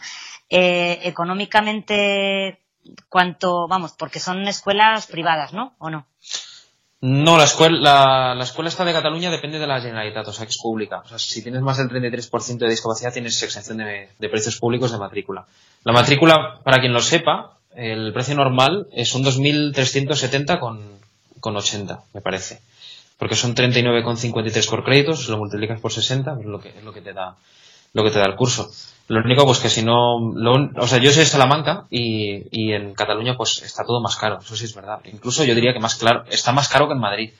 [0.48, 2.60] Eh, económicamente,
[3.08, 5.74] ¿cuánto, vamos, porque son escuelas privadas, ¿no?
[5.78, 6.06] ¿O no?
[7.02, 10.46] No, la escuela, la, la, escuela esta de Cataluña depende de la Generalitat, o sea
[10.46, 11.02] que es pública.
[11.04, 14.92] O sea, si tienes más del 33% de discapacidad tienes exención de, de, precios públicos
[14.92, 15.46] de matrícula.
[15.84, 20.80] La matrícula, para quien lo sepa, el precio normal son 2.370 con,
[21.40, 22.60] con 80, me parece.
[23.18, 26.92] Porque son 39,53 por créditos, lo multiplicas por 60, pues es lo que, es lo
[26.92, 27.36] que te da,
[27.96, 28.70] lo que te da el curso.
[29.08, 32.92] Lo único, pues que si no, o sea, yo soy de Salamanca y, y en
[32.92, 34.98] Cataluña pues está todo más caro, eso sí es verdad.
[35.04, 37.30] Incluso yo diría que más claro, está más caro que en Madrid.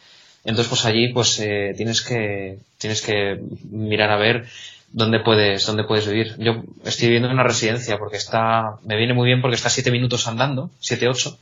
[0.44, 3.40] Entonces, pues allí, pues eh, tienes que tienes que
[3.70, 4.46] mirar a ver
[4.92, 6.36] dónde puedes dónde puedes vivir.
[6.38, 9.90] Yo estoy viviendo en una residencia porque está me viene muy bien porque está siete
[9.90, 11.36] minutos andando, siete ocho,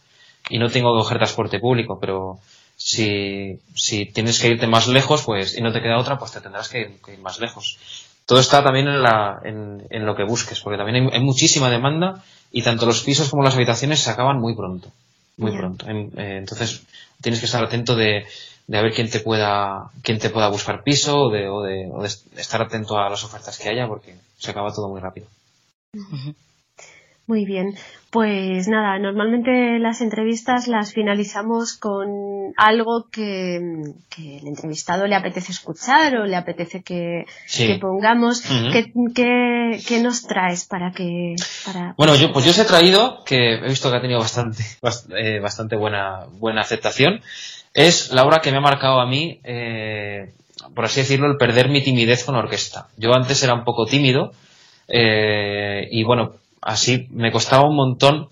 [0.48, 2.40] y no tengo que coger transporte público, pero
[2.76, 6.40] si, si tienes que irte más lejos, pues y no te queda otra, pues te
[6.40, 7.78] tendrás que ir, más lejos.
[8.26, 12.24] Todo está también en, la, en, en lo que busques, porque también hay, muchísima demanda
[12.50, 14.88] y tanto los pisos como las habitaciones se acaban muy pronto,
[15.36, 15.86] muy pronto.
[15.88, 16.82] Eh, entonces
[17.20, 18.26] tienes que estar atento de
[18.66, 21.90] de a ver quién te pueda, quién te pueda buscar piso o de, o de,
[21.92, 25.26] o de estar atento a las ofertas que haya porque se acaba todo muy rápido.
[27.26, 27.76] Muy bien.
[28.14, 33.58] Pues nada, normalmente las entrevistas las finalizamos con algo que,
[34.08, 38.42] que el entrevistado le apetece escuchar o le apetece que, que pongamos.
[38.72, 38.92] ¿Qué,
[39.84, 41.34] qué, nos traes para que...
[41.66, 44.62] Para, bueno, yo, pues yo os he traído, que he visto que ha tenido bastante,
[45.18, 47.20] eh, bastante buena, buena aceptación,
[47.72, 50.32] es la obra que me ha marcado a mí, eh,
[50.72, 52.86] por así decirlo, el perder mi timidez con orquesta.
[52.96, 54.30] Yo antes era un poco tímido
[54.86, 56.34] eh, y bueno,
[56.64, 58.28] así me costaba un montón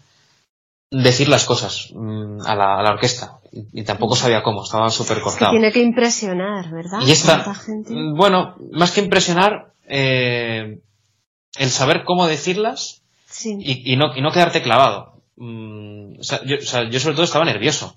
[0.90, 3.38] decir las cosas mm, a, la, orquesta.
[3.50, 5.52] Y, tampoco sabía cómo, estaba súper cortado.
[5.52, 7.00] tiene que impresionar, ¿verdad?
[7.06, 7.54] Y esta,
[7.88, 10.80] mm, bueno, más que impresionar, eh,
[11.58, 13.02] el saber cómo decirlas
[13.44, 15.14] y, no, y no quedarte clavado.
[15.36, 16.14] Mm,
[16.44, 17.94] yo, o sea, yo sobre todo estaba nervioso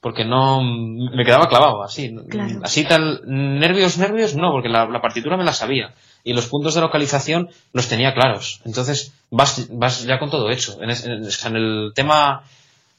[0.00, 2.14] porque no me quedaba clavado así.
[2.62, 5.94] Así tal nervios nervios no porque la, partitura me la sabía
[6.26, 10.78] y los puntos de localización los tenía claros entonces vas, vas ya con todo hecho
[10.82, 10.90] en,
[11.56, 12.42] el tema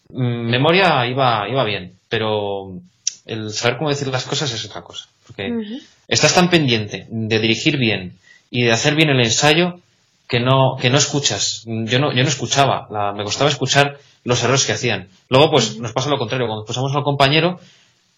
[0.09, 2.71] mm, memoria iba iba bien pero
[3.25, 5.51] el saber cómo decir las cosas es otra cosa porque
[6.07, 8.17] estás tan pendiente de dirigir bien
[8.49, 9.79] y de hacer bien el ensayo
[10.27, 14.65] que no que no escuchas yo no yo no escuchaba me costaba escuchar los errores
[14.65, 15.07] que hacían.
[15.29, 16.47] Luego, pues, nos pasa lo contrario.
[16.47, 17.61] Cuando pasamos al compañero,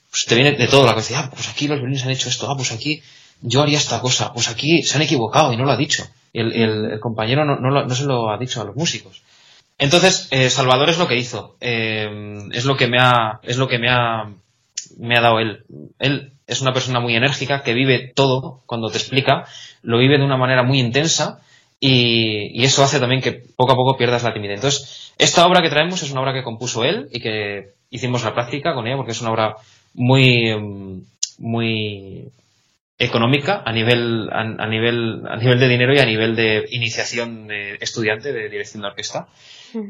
[0.10, 1.20] pues te viene de todo la cabeza.
[1.20, 2.50] Ah, pues aquí los violines han hecho esto.
[2.50, 3.00] Ah, pues aquí
[3.42, 4.34] yo haría esta cosa.
[4.34, 6.04] Pues aquí se han equivocado y no lo ha dicho.
[6.34, 9.22] Y el, compañero no, no, se lo ha dicho a los músicos.
[9.78, 11.56] Entonces, eh, Salvador es lo que hizo.
[11.62, 14.30] Eh, es lo que me ha, es lo que me ha,
[14.98, 15.64] me ha dado él.
[16.00, 19.46] Él es una persona muy enérgica que vive todo cuando te explica.
[19.82, 21.40] Lo vive de una manera muy intensa
[21.80, 24.56] y, y, eso hace también que poco a poco pierdas la timidez.
[24.56, 28.34] Entonces, esta obra que traemos es una obra que compuso él y que hicimos la
[28.34, 29.56] práctica con ella porque es una obra
[29.94, 30.54] muy,
[31.38, 32.32] muy
[33.00, 37.78] económica a nivel, a, nivel, a nivel de dinero y a nivel de iniciación de
[37.80, 39.28] estudiante de dirección de orquesta.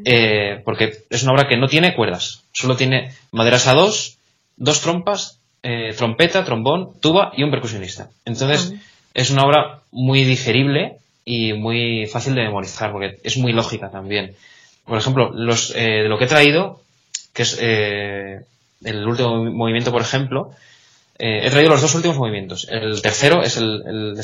[0.06, 4.18] Eh, porque es una obra que no tiene cuerdas, solo tiene maderas a dos,
[4.58, 8.10] dos trompas, eh, trompeta, trombón, tuba y un percusionista.
[8.26, 8.74] Entonces,
[9.14, 14.36] es una obra muy digerible y muy fácil de memorizar porque es muy lógica también.
[14.86, 16.82] Por ejemplo, los, eh, de lo que he traído,
[17.34, 18.42] que es eh,
[18.84, 20.52] el último movimiento, por ejemplo,
[21.20, 22.68] eh, he traído los dos últimos movimientos.
[22.70, 24.16] El tercero es el, el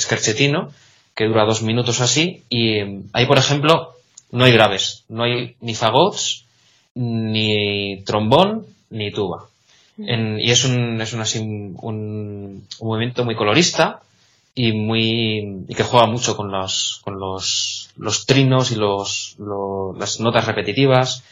[1.14, 2.80] que dura dos minutos así, y
[3.14, 3.94] ahí, por ejemplo,
[4.32, 6.46] no hay graves, no hay ni fagots,
[6.96, 9.48] ni trombón, ni tuba.
[9.98, 14.02] y es un, es un, así, un, un, movimiento muy colorista,
[14.56, 20.22] y muy y que juega mucho con los con los, los trinos y los, las
[20.22, 21.24] notas repetitivas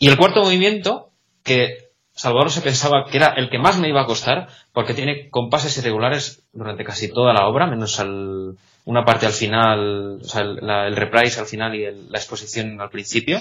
[0.00, 1.08] y el cuarto movimiento
[1.44, 1.83] que
[2.14, 5.76] Salvador se pensaba que era el que más me iba a costar porque tiene compases
[5.78, 10.58] irregulares durante casi toda la obra menos al, una parte al final o sea el,
[10.62, 13.40] el reprise al final y la exposición al principio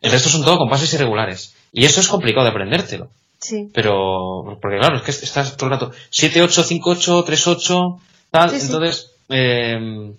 [0.00, 3.70] el resto son todo compases irregulares y eso es complicado de aprendértelo sí.
[3.72, 8.00] pero porque claro es que estás todo el rato 7 8 5 8 3 8
[8.32, 10.14] entonces, em,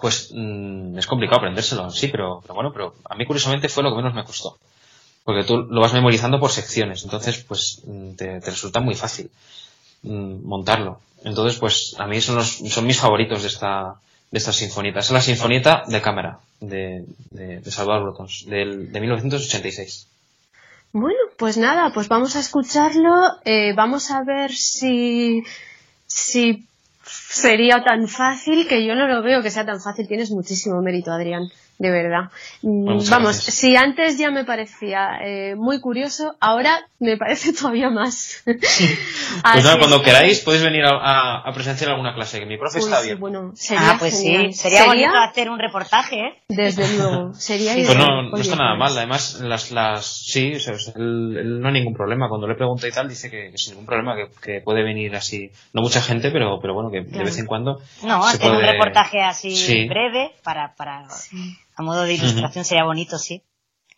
[0.00, 3.90] pues mm, es complicado aprendérselo, sí, pero, pero bueno, pero a mí curiosamente fue lo
[3.90, 4.58] que menos me costó.
[5.24, 9.30] Porque tú lo vas memorizando por secciones, entonces pues mm, te, resulta muy fácil
[10.02, 11.00] mm, montarlo.
[11.24, 13.96] Entonces, pues a mí son, los, son mis favoritos de esta,
[14.30, 15.00] de esta sinfonieta.
[15.00, 20.06] Es la sinfonieta de cámara de, de, Salvador Brotons, del, de 1986.
[20.92, 23.14] Bueno, pues nada, pues vamos a escucharlo.
[23.44, 25.44] Eh, vamos a ver si,
[26.06, 26.66] si
[27.04, 30.08] sería tan fácil que yo no lo veo que sea tan fácil.
[30.08, 31.50] Tienes muchísimo mérito, Adrián.
[31.80, 32.30] De verdad.
[32.60, 38.42] Mm, vamos, si antes ya me parecía eh, muy curioso, ahora me parece todavía más.
[38.44, 43.18] pues nada, cuando queráis podéis venir a, presenciar alguna clase, que mi profe está bien.
[43.18, 46.42] Bueno, sería ah, pues sí, sería, bonito hacer un reportaje, ¿eh?
[46.48, 50.52] Desde luego, sería Pues no, no está nada mal, además, las, las, sí,
[50.96, 52.28] no hay ningún problema.
[52.28, 55.80] Cuando le pregunto y tal, dice que, sin ningún problema, que, puede venir así, no
[55.80, 57.78] mucha gente, pero, pero bueno, que de vez en cuando.
[58.02, 61.06] No, hacer un reportaje así breve para, para,
[61.80, 63.42] a modo de ilustración sería bonito, sí.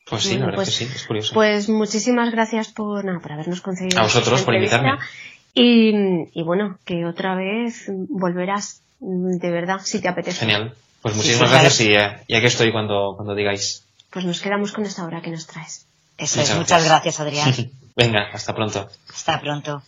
[0.07, 1.35] Pues sí, la verdad pues, que sí, es curioso.
[1.35, 3.99] Pues muchísimas gracias por, por habernos conseguido.
[3.99, 4.99] A vosotros por invitarme.
[5.55, 5.93] Y,
[6.33, 10.41] y, bueno, que otra vez volverás, de verdad, si te apetece.
[10.41, 10.75] Genial.
[11.03, 13.85] Pues muchísimas gracias y, y, aquí estoy cuando, cuando digáis.
[14.11, 15.87] Pues nos quedamos con esta hora que nos traes.
[16.17, 17.53] Eso es, muchas gracias, Adrián.
[17.97, 18.89] Venga, hasta pronto.
[19.13, 19.83] Hasta pronto.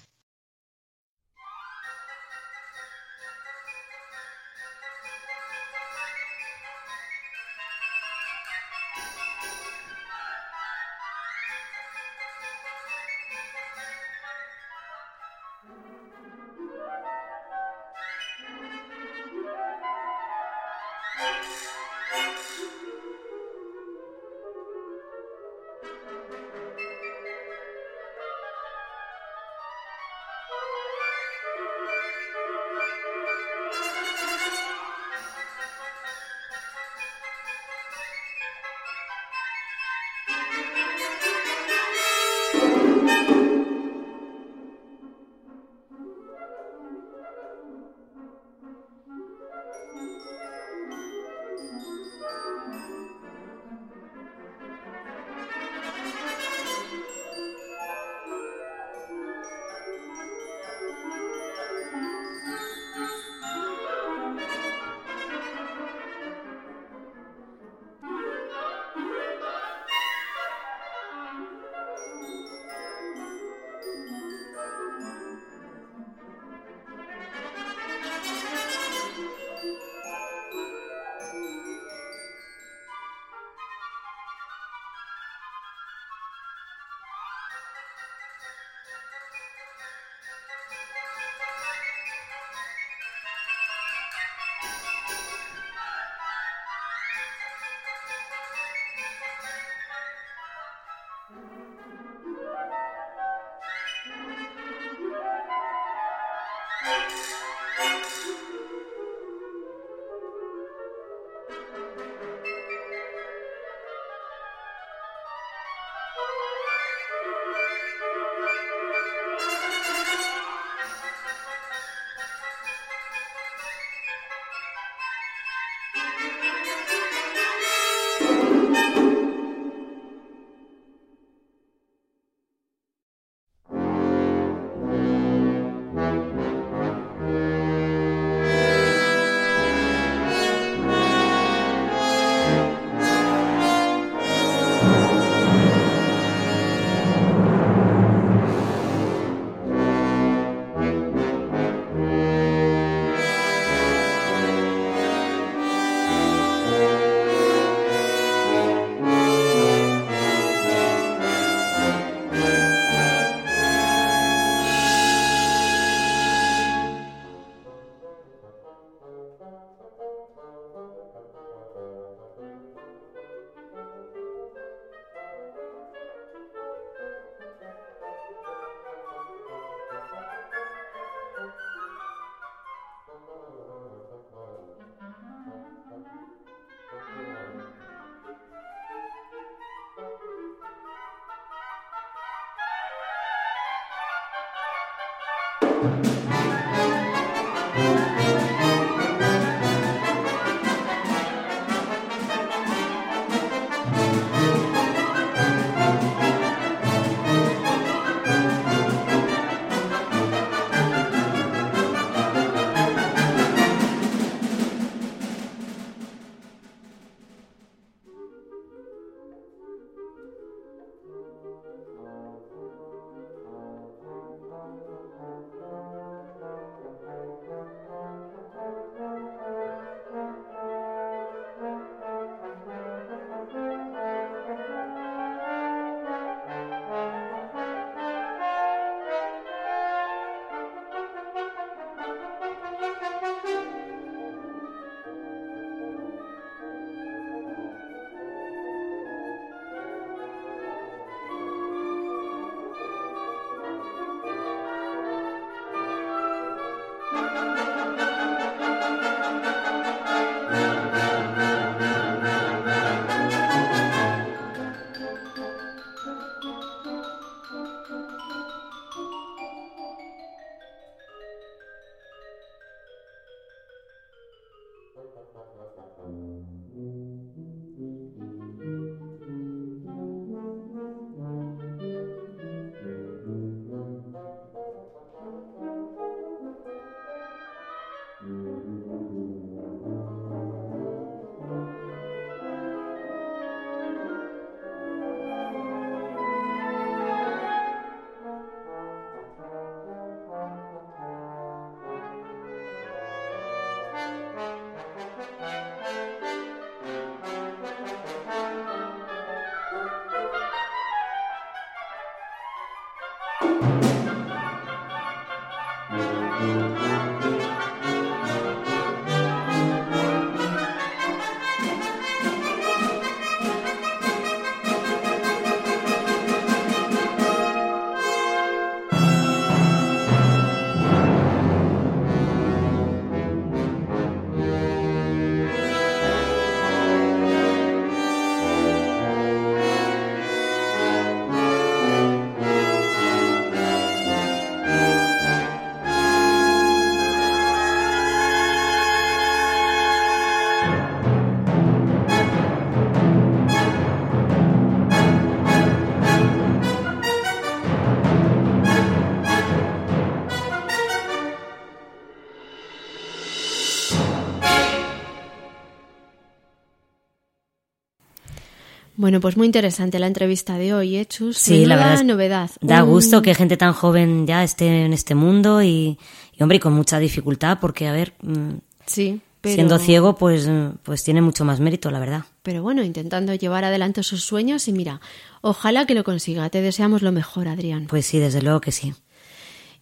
[369.05, 371.37] Bueno, pues muy interesante la entrevista de hoy, ¿eh, Chus?
[371.37, 371.95] Sí, la verdad.
[371.97, 372.51] es- novedad.
[372.63, 375.99] Da Un- gusto que gente tan joven ya esté en este mundo y,
[376.33, 378.53] y, hombre, y con mucha dificultad, porque, a ver, mm,
[378.87, 379.57] Sí, pero...
[379.57, 380.49] siendo ciego, pues,
[380.83, 382.23] pues tiene mucho más mérito, la verdad.
[382.43, 385.03] Pero bueno, intentando llevar adelante sus sueños y mira,
[385.43, 386.49] ojalá que lo consiga.
[386.49, 387.85] Te deseamos lo mejor, Adrián.
[387.89, 388.95] Pues sí, desde luego que sí.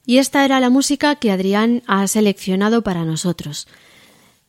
[0.05, 3.69] Y esta era la música que Adrián ha seleccionado para nosotros.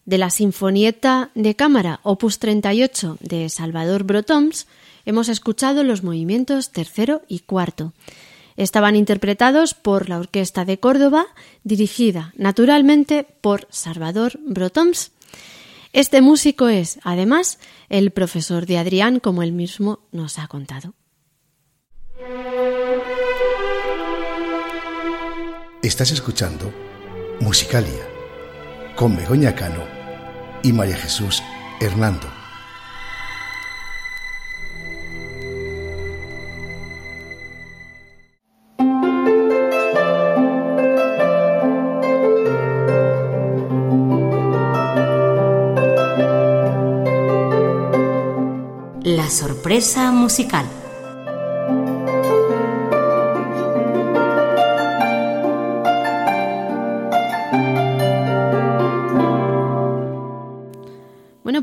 [0.05, 4.67] De la Sinfonieta de Cámara, opus 38 de Salvador Brotoms,
[5.05, 7.93] hemos escuchado los movimientos tercero y cuarto.
[8.57, 11.25] Estaban interpretados por la Orquesta de Córdoba,
[11.63, 15.11] dirigida naturalmente por Salvador Brotoms.
[15.93, 20.93] Este músico es, además, el profesor de Adrián, como él mismo nos ha contado.
[25.81, 26.71] Estás escuchando
[27.39, 28.12] Musicalia
[28.95, 29.83] con Begoña Cano
[30.61, 31.41] y María Jesús
[31.79, 32.27] Hernando.
[49.03, 50.65] La sorpresa musical.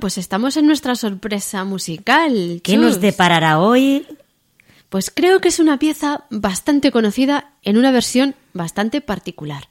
[0.01, 2.61] Pues estamos en nuestra sorpresa musical.
[2.65, 4.07] ¿Qué nos deparará hoy?
[4.89, 9.69] Pues creo que es una pieza bastante conocida en una versión bastante particular.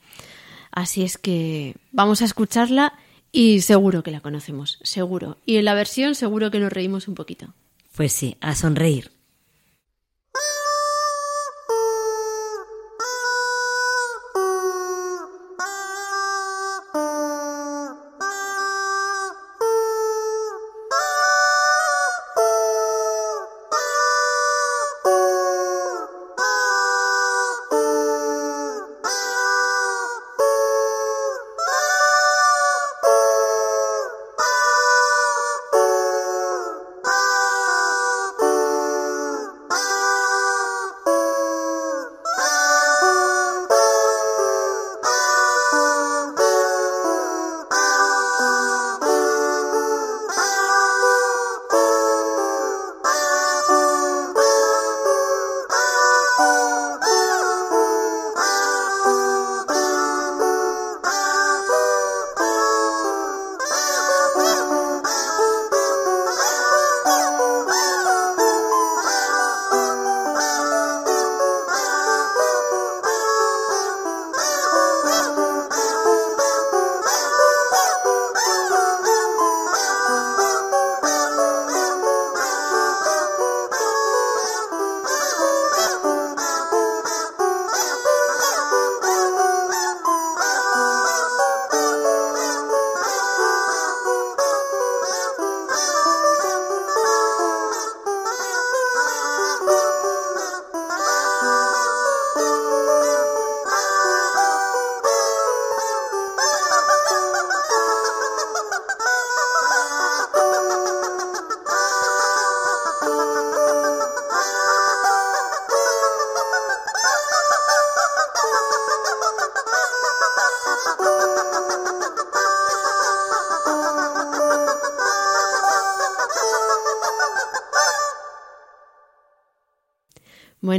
[0.71, 2.93] Así es que vamos a escucharla
[3.31, 5.37] y seguro que la conocemos, seguro.
[5.45, 7.53] Y en la versión seguro que nos reímos un poquito.
[7.95, 9.11] Pues sí, a sonreír.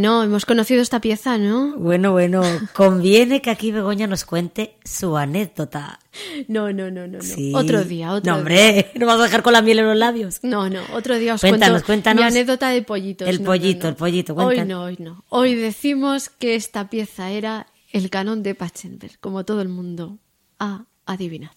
[0.01, 1.77] Bueno, hemos conocido esta pieza, ¿no?
[1.77, 2.43] Bueno, bueno,
[2.73, 5.99] conviene que aquí Begoña nos cuente su anécdota.
[6.49, 7.19] No, no, no, no.
[7.19, 7.23] no.
[7.23, 7.53] Sí.
[7.55, 8.41] Otro día, otro No, día.
[8.41, 10.39] hombre, no vas a dejar con la miel en los labios.
[10.43, 12.23] No, no, otro día os Cuéntanos, cuento cuéntanos.
[12.23, 13.29] mi anécdota de pollitos.
[13.29, 13.89] El No, pollito, no.
[13.91, 14.69] el pollito, Hoy cuéntanos.
[14.79, 15.25] no, hoy no.
[15.29, 20.17] Hoy decimos que esta pieza era el canón de Pachelbel, como todo el mundo
[20.59, 21.57] ha adivinado.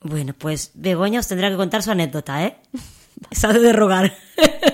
[0.00, 2.56] Bueno, pues Begoña os tendrá que contar su anécdota, ¿eh?
[3.30, 4.12] Se ha de rogar.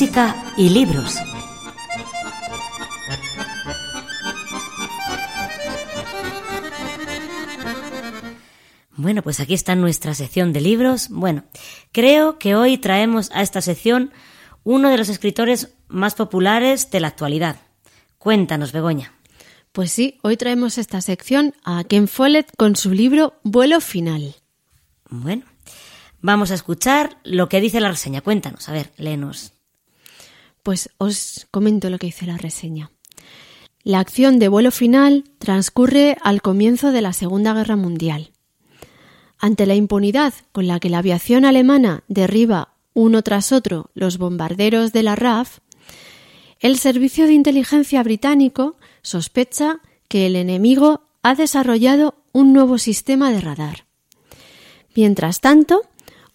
[0.00, 1.16] Música y libros.
[8.96, 11.10] Bueno, pues aquí está nuestra sección de libros.
[11.10, 11.44] Bueno,
[11.92, 14.10] creo que hoy traemos a esta sección
[14.64, 17.60] uno de los escritores más populares de la actualidad.
[18.16, 19.12] Cuéntanos, Begoña.
[19.72, 24.34] Pues sí, hoy traemos esta sección a Ken Follett con su libro Vuelo Final.
[25.10, 25.42] Bueno,
[26.22, 28.22] vamos a escuchar lo que dice la reseña.
[28.22, 29.59] Cuéntanos, a ver, léenos.
[30.62, 32.90] Pues os comento lo que dice la reseña.
[33.82, 38.32] La acción de vuelo final transcurre al comienzo de la Segunda Guerra Mundial.
[39.38, 44.92] Ante la impunidad con la que la aviación alemana derriba uno tras otro los bombarderos
[44.92, 45.60] de la RAF,
[46.58, 53.40] el Servicio de Inteligencia británico sospecha que el enemigo ha desarrollado un nuevo sistema de
[53.40, 53.86] radar.
[54.94, 55.82] Mientras tanto,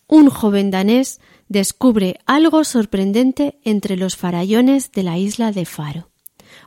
[0.07, 6.09] un joven danés descubre algo sorprendente entre los farallones de la isla de Faro,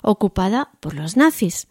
[0.02, 1.68] ocupada por los nazis.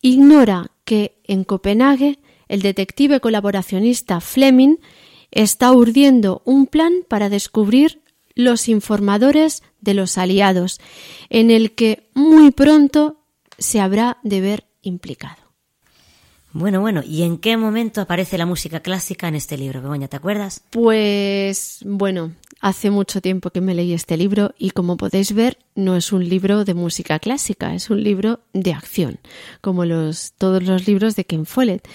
[0.00, 2.18] Ignora que en Copenhague
[2.48, 4.76] el detective colaboracionista Fleming
[5.30, 8.00] está urdiendo un plan para descubrir
[8.34, 10.80] los informadores de los aliados,
[11.30, 13.18] en el que muy pronto
[13.58, 15.45] se habrá de ver implicado.
[16.58, 20.08] Bueno, bueno, ¿y en qué momento aparece la música clásica en este libro, Begoña?
[20.08, 20.62] ¿Te acuerdas?
[20.70, 22.32] Pues bueno,
[22.62, 26.26] hace mucho tiempo que me leí este libro y como podéis ver, no es un
[26.26, 29.18] libro de música clásica, es un libro de acción,
[29.60, 31.86] como los, todos los libros de Ken Follett.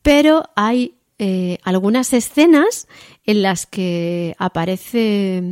[0.00, 2.88] Pero hay eh, algunas escenas
[3.24, 5.42] en las que aparece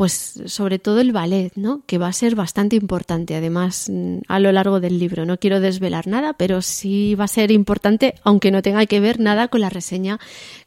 [0.00, 1.82] pues sobre todo el ballet, ¿no?
[1.86, 5.26] Que va a ser bastante importante, además, mm, a lo largo del libro.
[5.26, 9.20] No quiero desvelar nada, pero sí va a ser importante, aunque no tenga que ver
[9.20, 10.18] nada con la reseña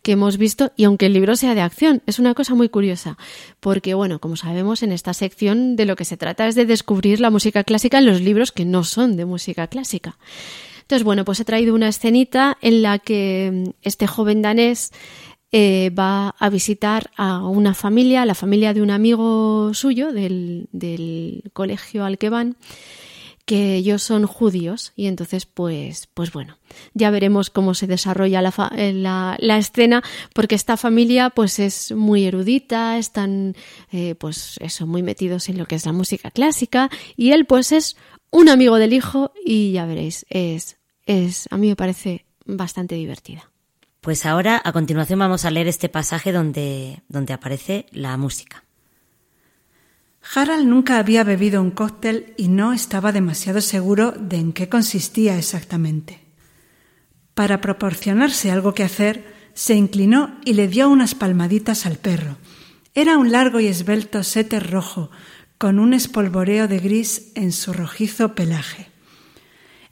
[0.04, 2.04] que hemos visto y aunque el libro sea de acción.
[2.06, 3.18] Es una cosa muy curiosa,
[3.60, 7.20] porque, bueno, como sabemos, en esta sección de lo que se trata es de descubrir
[7.20, 10.16] la música clásica en los libros que no son de música clásica.
[10.82, 14.92] Entonces, bueno, pues he traído una escenita en la que mm, este joven danés
[15.56, 20.68] eh, va a visitar a una familia, la familia de un amigo suyo del,
[21.54, 22.58] colegio al que van,
[23.46, 26.58] que ellos son judíos y entonces pues pues bueno
[26.96, 28.42] ya veremos cómo se desarrolla
[28.76, 30.02] eh, la, la, escena
[30.34, 33.56] porque esta familia pues es muy erudita están
[33.92, 37.74] eh, pues eso muy metidos en lo que es la música clásica y él pues
[37.74, 37.98] es
[38.32, 43.53] un amigo del hijo y ya veréis es es a mí me parece bastante divertida
[44.04, 48.66] pues ahora, a continuación, vamos a leer este pasaje donde, donde aparece la música.
[50.36, 55.38] Harald nunca había bebido un cóctel y no estaba demasiado seguro de en qué consistía
[55.38, 56.20] exactamente.
[57.34, 62.36] Para proporcionarse algo que hacer, se inclinó y le dio unas palmaditas al perro.
[62.94, 65.12] Era un largo y esbelto setter rojo,
[65.58, 68.90] con un espolvoreo de gris en su rojizo pelaje.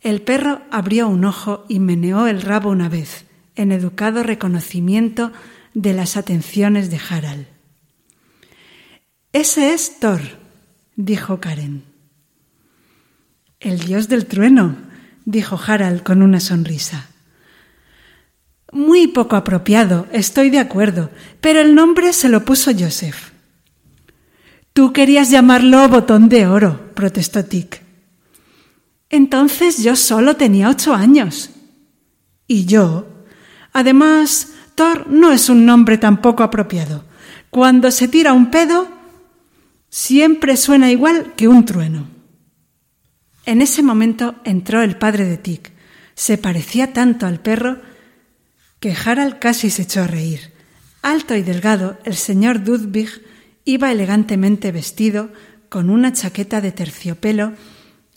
[0.01, 3.25] El perro abrió un ojo y meneó el rabo una vez,
[3.55, 5.31] en educado reconocimiento
[5.73, 7.47] de las atenciones de Harald.
[9.33, 10.21] Ese es Thor,
[10.95, 11.83] dijo Karen.
[13.59, 14.75] El dios del trueno,
[15.25, 17.07] dijo Harald con una sonrisa.
[18.73, 23.31] Muy poco apropiado, estoy de acuerdo, pero el nombre se lo puso Joseph.
[24.73, 27.81] Tú querías llamarlo botón de oro, protestó Tick.
[29.09, 31.49] Entonces yo solo tenía ocho años.
[32.47, 33.20] Y yo
[33.73, 37.05] Además, Thor no es un nombre tampoco apropiado.
[37.49, 38.87] Cuando se tira un pedo,
[39.89, 42.07] siempre suena igual que un trueno.
[43.45, 45.71] En ese momento entró el padre de Tic.
[46.15, 47.81] Se parecía tanto al perro
[48.79, 50.51] que Harald casi se echó a reír.
[51.01, 53.09] Alto y delgado, el señor Dudvig
[53.65, 55.31] iba elegantemente vestido
[55.69, 57.53] con una chaqueta de terciopelo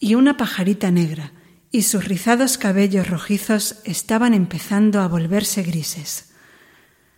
[0.00, 1.32] y una pajarita negra,
[1.74, 6.26] y sus rizados cabellos rojizos estaban empezando a volverse grises.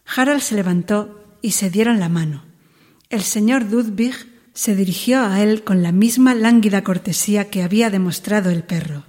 [0.07, 2.43] Harald se levantó y se dieron la mano.
[3.11, 4.15] El señor Dudvig
[4.55, 9.05] se dirigió a él con la misma lánguida cortesía que había demostrado el perro.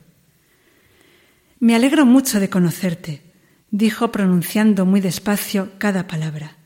[1.62, 3.22] Me alegro mucho de conocerte,
[3.72, 6.58] dijo pronunciando muy despacio cada palabra.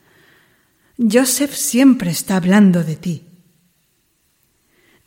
[0.98, 3.28] Joseph siempre está hablando de ti.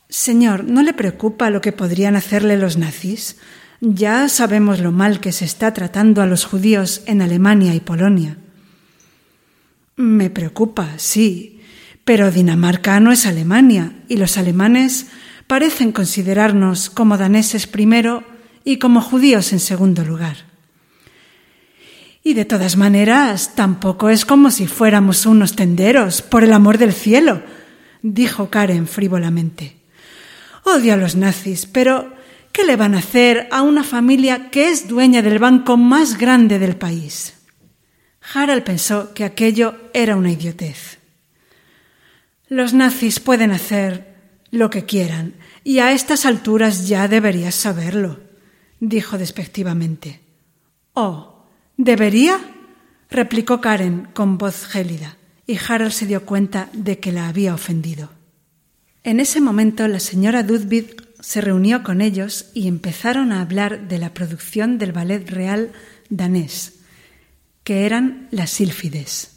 [0.08, 3.36] Señor, ¿no le preocupa lo que podrían hacerle los nazis?
[3.86, 8.38] Ya sabemos lo mal que se está tratando a los judíos en Alemania y Polonia.
[9.96, 11.60] Me preocupa, sí,
[12.02, 15.08] pero Dinamarca no es Alemania y los alemanes
[15.46, 18.24] parecen considerarnos como daneses primero
[18.64, 20.46] y como judíos en segundo lugar.
[22.22, 26.94] Y de todas maneras, tampoco es como si fuéramos unos tenderos, por el amor del
[26.94, 27.42] cielo,
[28.00, 29.76] dijo Karen frívolamente.
[30.64, 32.13] Odio a los nazis, pero
[32.54, 36.60] ¿Qué le van a hacer a una familia que es dueña del banco más grande
[36.60, 37.34] del país?
[38.32, 41.00] Harald pensó que aquello era una idiotez.
[42.46, 44.14] Los nazis pueden hacer
[44.52, 45.34] lo que quieran,
[45.64, 48.20] y a estas alturas ya deberías saberlo,
[48.78, 50.20] dijo despectivamente.
[50.92, 51.46] Oh,
[51.76, 52.38] ¿debería?
[53.10, 58.10] replicó Karen con voz gélida, y Harald se dio cuenta de que la había ofendido.
[59.02, 60.44] En ese momento la señora
[61.24, 65.72] se reunió con ellos y empezaron a hablar de la producción del ballet real
[66.10, 66.74] danés,
[67.64, 69.30] que eran las sílfides.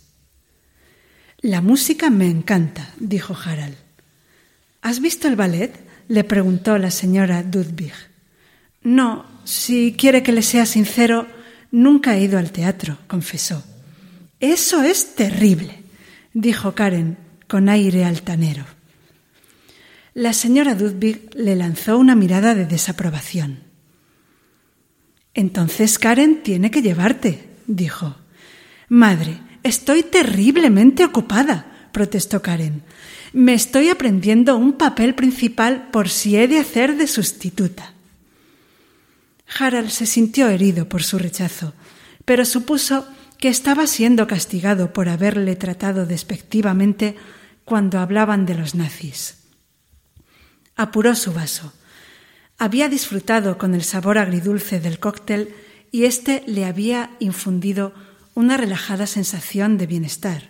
[1.39, 3.77] La música me encanta, dijo Harald.
[4.81, 5.79] ¿Has visto el ballet?
[6.09, 7.93] le preguntó la señora Ludwig.
[8.81, 11.25] No, si quiere que le sea sincero,
[11.71, 13.63] nunca he ido al teatro, confesó.
[14.41, 15.83] Eso es terrible,
[16.33, 17.17] dijo Karen
[17.47, 18.76] con aire altanero.
[20.17, 23.59] La señora Ludwig le lanzó una mirada de desaprobación.
[25.35, 28.15] Entonces Karen tiene que llevarte, dijo.
[28.89, 32.81] Madre, estoy terriblemente ocupada, protestó Karen.
[33.31, 37.93] Me estoy aprendiendo un papel principal por si he de hacer de sustituta.
[39.59, 41.75] Harald se sintió herido por su rechazo,
[42.25, 43.07] pero supuso
[43.37, 47.15] que estaba siendo castigado por haberle tratado despectivamente
[47.65, 49.36] cuando hablaban de los nazis.
[50.77, 51.73] Apuró su vaso.
[52.59, 55.53] Había disfrutado con el sabor agridulce del cóctel
[55.91, 57.93] y éste le había infundido
[58.35, 60.49] una relajada sensación de bienestar.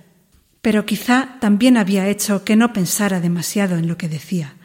[0.62, 4.56] Pero quizá también había hecho que no pensara demasiado en lo que decía.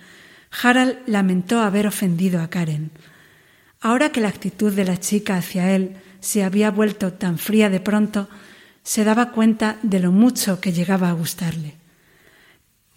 [0.62, 2.90] Harald lamentó haber ofendido a Karen.
[3.80, 7.80] Ahora que la actitud de la chica hacia él se había vuelto tan fría de
[7.80, 8.28] pronto,
[8.82, 11.81] se daba cuenta de lo mucho que llegaba a gustarle.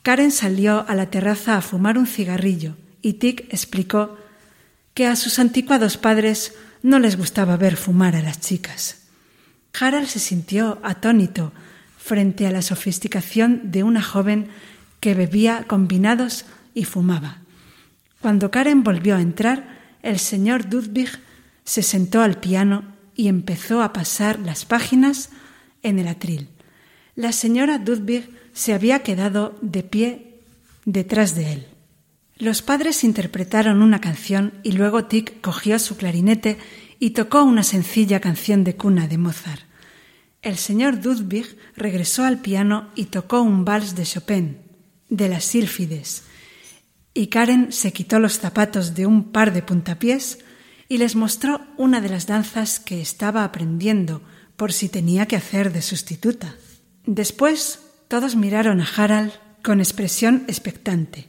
[0.06, 4.20] Karen salió a la terraza a fumar un cigarrillo y Tick explicó
[4.94, 6.54] que a sus anticuados padres
[6.84, 9.08] no les gustaba ver fumar a las chicas.
[9.74, 11.54] Harald se sintió atónito
[11.98, 14.50] frente a la sofisticación de una joven
[15.00, 16.46] que bebía combinados
[16.76, 17.40] y fumaba.
[18.22, 21.10] Cuando Karen volvió a entrar, el señor Ludwig
[21.64, 22.84] se sentó al piano
[23.16, 25.32] y empezó a pasar las páginas
[25.82, 26.50] en el atril.
[27.16, 30.40] La señora Ludwig se había quedado de pie
[30.86, 31.68] detrás de él.
[32.38, 36.58] Los padres interpretaron una canción y luego Tick cogió su clarinete
[36.98, 39.62] y tocó una sencilla canción de cuna de Mozart.
[40.42, 44.58] El señor Ludwig regresó al piano y tocó un vals de Chopin,
[45.10, 46.24] de las sílfides,
[47.14, 50.40] y Karen se quitó los zapatos de un par de puntapiés
[50.88, 54.22] y les mostró una de las danzas que estaba aprendiendo
[54.56, 56.56] por si tenía que hacer de sustituta.
[57.06, 57.85] Después
[58.16, 61.28] todos miraron a Harald con expresión expectante.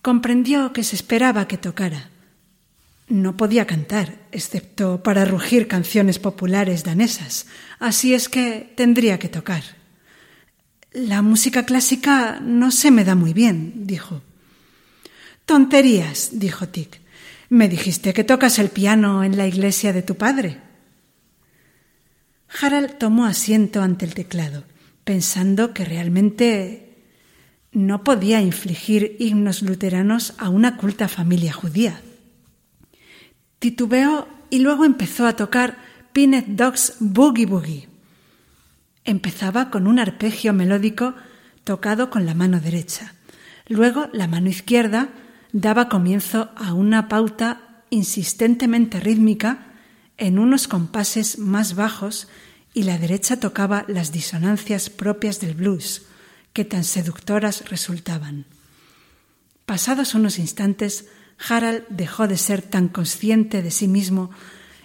[0.00, 2.08] Comprendió que se esperaba que tocara.
[3.08, 7.44] No podía cantar, excepto para rugir canciones populares danesas,
[7.78, 9.62] así es que tendría que tocar.
[10.92, 14.22] La música clásica no se me da muy bien, dijo.
[15.44, 17.02] Tonterías, dijo Tick.
[17.50, 20.58] Me dijiste que tocas el piano en la iglesia de tu padre.
[22.62, 24.71] Harald tomó asiento ante el teclado
[25.04, 26.92] pensando que realmente
[27.72, 32.00] no podía infligir himnos luteranos a una culta familia judía.
[33.58, 35.78] Titubeó y luego empezó a tocar
[36.12, 37.88] Pinet Dogs Boogie Boogie.
[39.04, 41.14] Empezaba con un arpegio melódico
[41.64, 43.14] tocado con la mano derecha.
[43.68, 45.08] Luego la mano izquierda
[45.52, 49.66] daba comienzo a una pauta insistentemente rítmica
[50.18, 52.28] en unos compases más bajos
[52.74, 56.02] y la derecha tocaba las disonancias propias del blues,
[56.52, 58.46] que tan seductoras resultaban.
[59.66, 61.06] Pasados unos instantes,
[61.48, 64.30] Harald dejó de ser tan consciente de sí mismo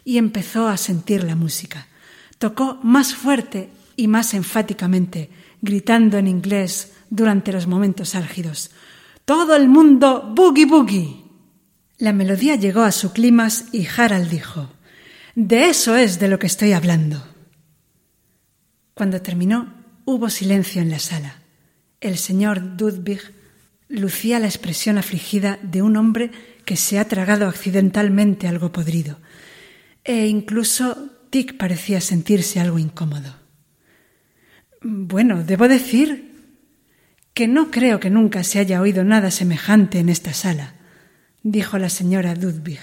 [0.03, 1.87] y empezó a sentir la música.
[2.39, 5.29] Tocó más fuerte y más enfáticamente,
[5.61, 8.71] gritando en inglés durante los momentos álgidos.
[9.25, 11.23] Todo el mundo boogie boogie.
[11.97, 14.69] La melodía llegó a su clímax y Harald dijo
[15.35, 17.36] De eso es de lo que estoy hablando.
[18.97, 19.75] Cuando terminó,
[20.05, 21.35] hubo silencio en la sala.
[22.01, 23.21] El señor Ludwig
[23.89, 26.31] lucía la expresión afligida de un hombre
[26.65, 29.19] que se ha tragado accidentalmente algo podrido.
[30.03, 33.35] E incluso Tick parecía sentirse algo incómodo.
[34.81, 36.33] Bueno, debo decir
[37.35, 40.73] que no creo que nunca se haya oído nada semejante en esta sala,
[41.43, 42.79] dijo la señora Ludwig.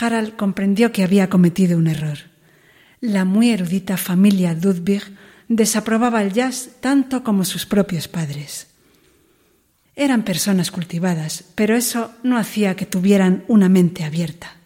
[0.00, 2.29] Harald comprendió que había cometido un error.
[3.00, 5.02] La muy erudita familia Ludwig
[5.48, 8.68] desaprobaba el jazz tanto como sus propios padres.
[9.96, 14.56] Eran personas cultivadas, pero eso no hacía que tuvieran una mente abierta.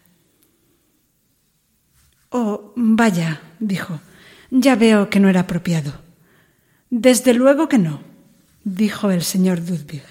[2.29, 4.01] Oh, vaya, dijo,
[4.51, 6.01] ya veo que no era apropiado.
[6.89, 8.01] Desde luego que no,
[8.63, 10.03] dijo el señor Ludwig.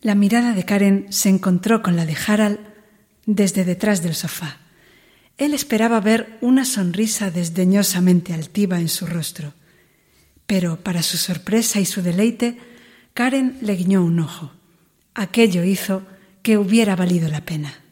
[0.00, 2.58] La mirada de Karen se encontró con la de Harald
[3.26, 4.65] desde detrás del sofá.
[5.38, 9.52] Él esperaba ver una sonrisa desdeñosamente altiva en su rostro,
[10.46, 12.58] pero para su sorpresa y su deleite
[13.12, 14.52] Karen le guiñó un ojo.
[15.14, 16.02] Aquello hizo
[16.42, 17.85] que hubiera valido la pena.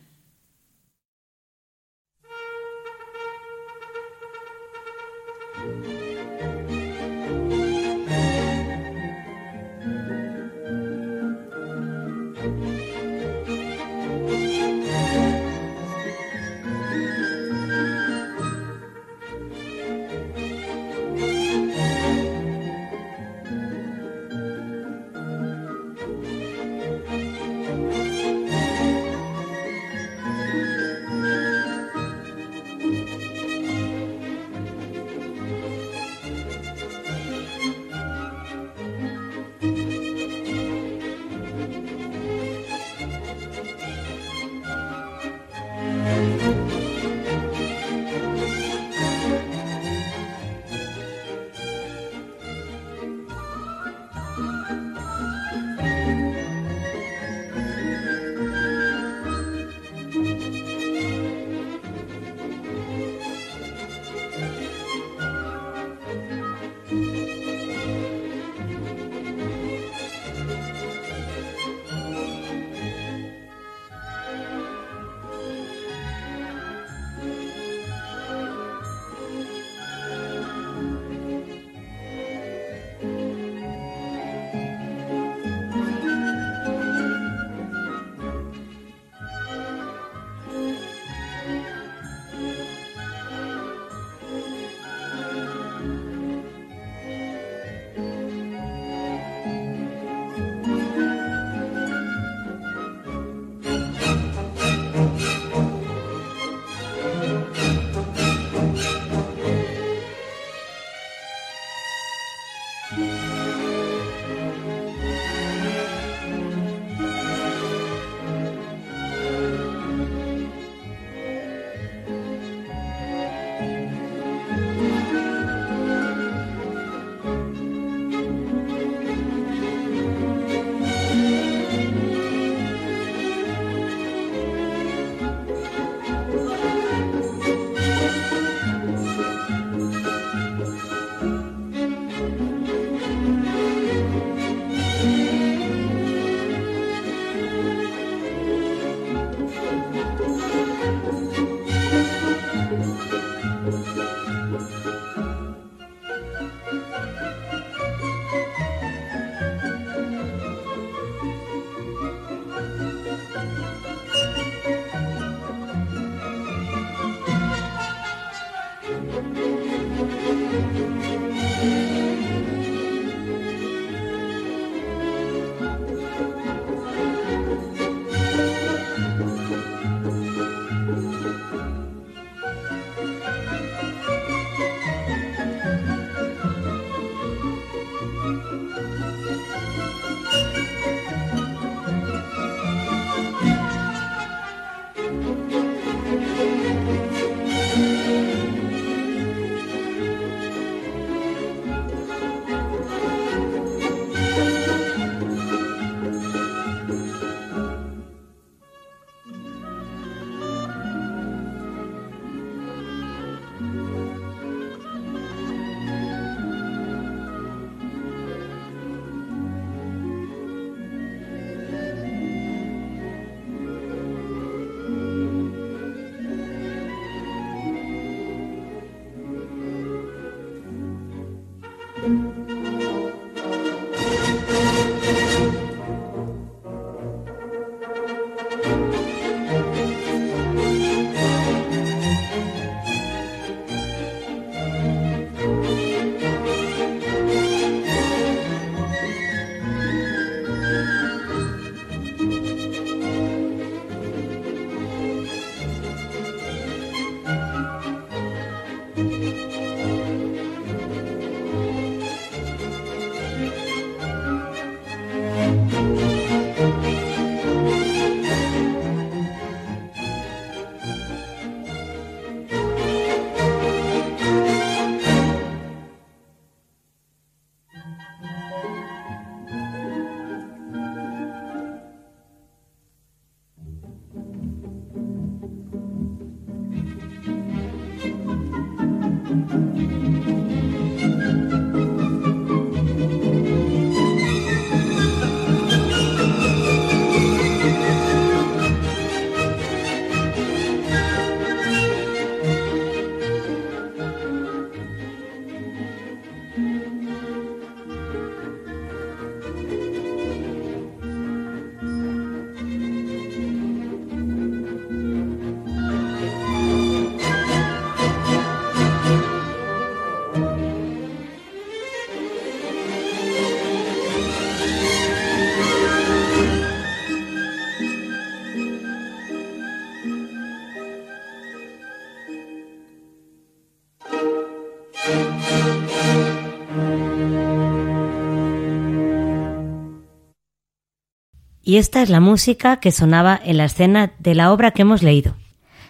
[341.74, 345.02] Y esta es la música que sonaba en la escena de la obra que hemos
[345.02, 345.34] leído.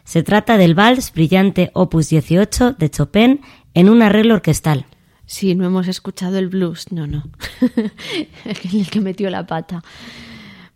[0.03, 3.43] Se trata del Vals Brillante Opus 18 de Chopin
[3.75, 4.87] en un arreglo orquestal.
[5.27, 7.25] Sí, no hemos escuchado el blues, no, no.
[8.47, 9.85] el que metió la pata.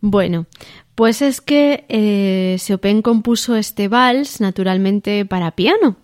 [0.02, 0.44] Bueno,
[0.94, 5.97] pues es que eh, Chopin compuso este vals naturalmente para piano,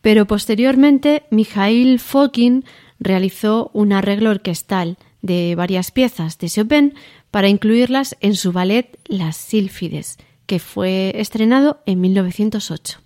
[0.00, 2.64] pero posteriormente Mikhail Fokin
[2.98, 6.94] realizó un arreglo orquestal de varias piezas de Chopin
[7.30, 13.00] para incluirlas en su ballet Las Sílfides, que fue estrenado en 1908.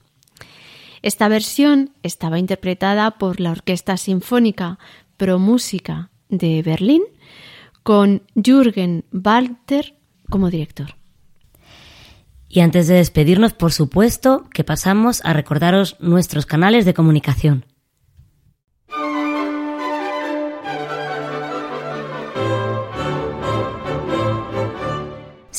[1.03, 4.79] Esta versión estaba interpretada por la Orquesta Sinfónica
[5.17, 7.03] Pro Música de Berlín
[7.83, 9.97] con Jürgen Walter
[10.31, 10.95] como director.
[12.49, 17.65] Y antes de despedirnos, por supuesto, que pasamos a recordaros nuestros canales de comunicación.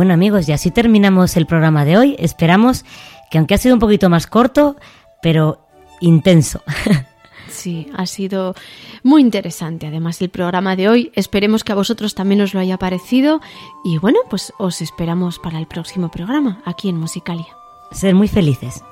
[0.00, 2.16] Bueno amigos, y así terminamos el programa de hoy.
[2.18, 2.86] Esperamos
[3.30, 4.76] que aunque ha sido un poquito más corto,
[5.20, 5.68] pero
[6.00, 6.62] intenso.
[7.50, 8.54] Sí, ha sido
[9.02, 11.12] muy interesante además el programa de hoy.
[11.16, 13.40] Esperemos que a vosotros también os lo haya parecido
[13.84, 17.48] y bueno, pues os esperamos para el próximo programa aquí en Musicalia.
[17.90, 18.82] Ser muy felices.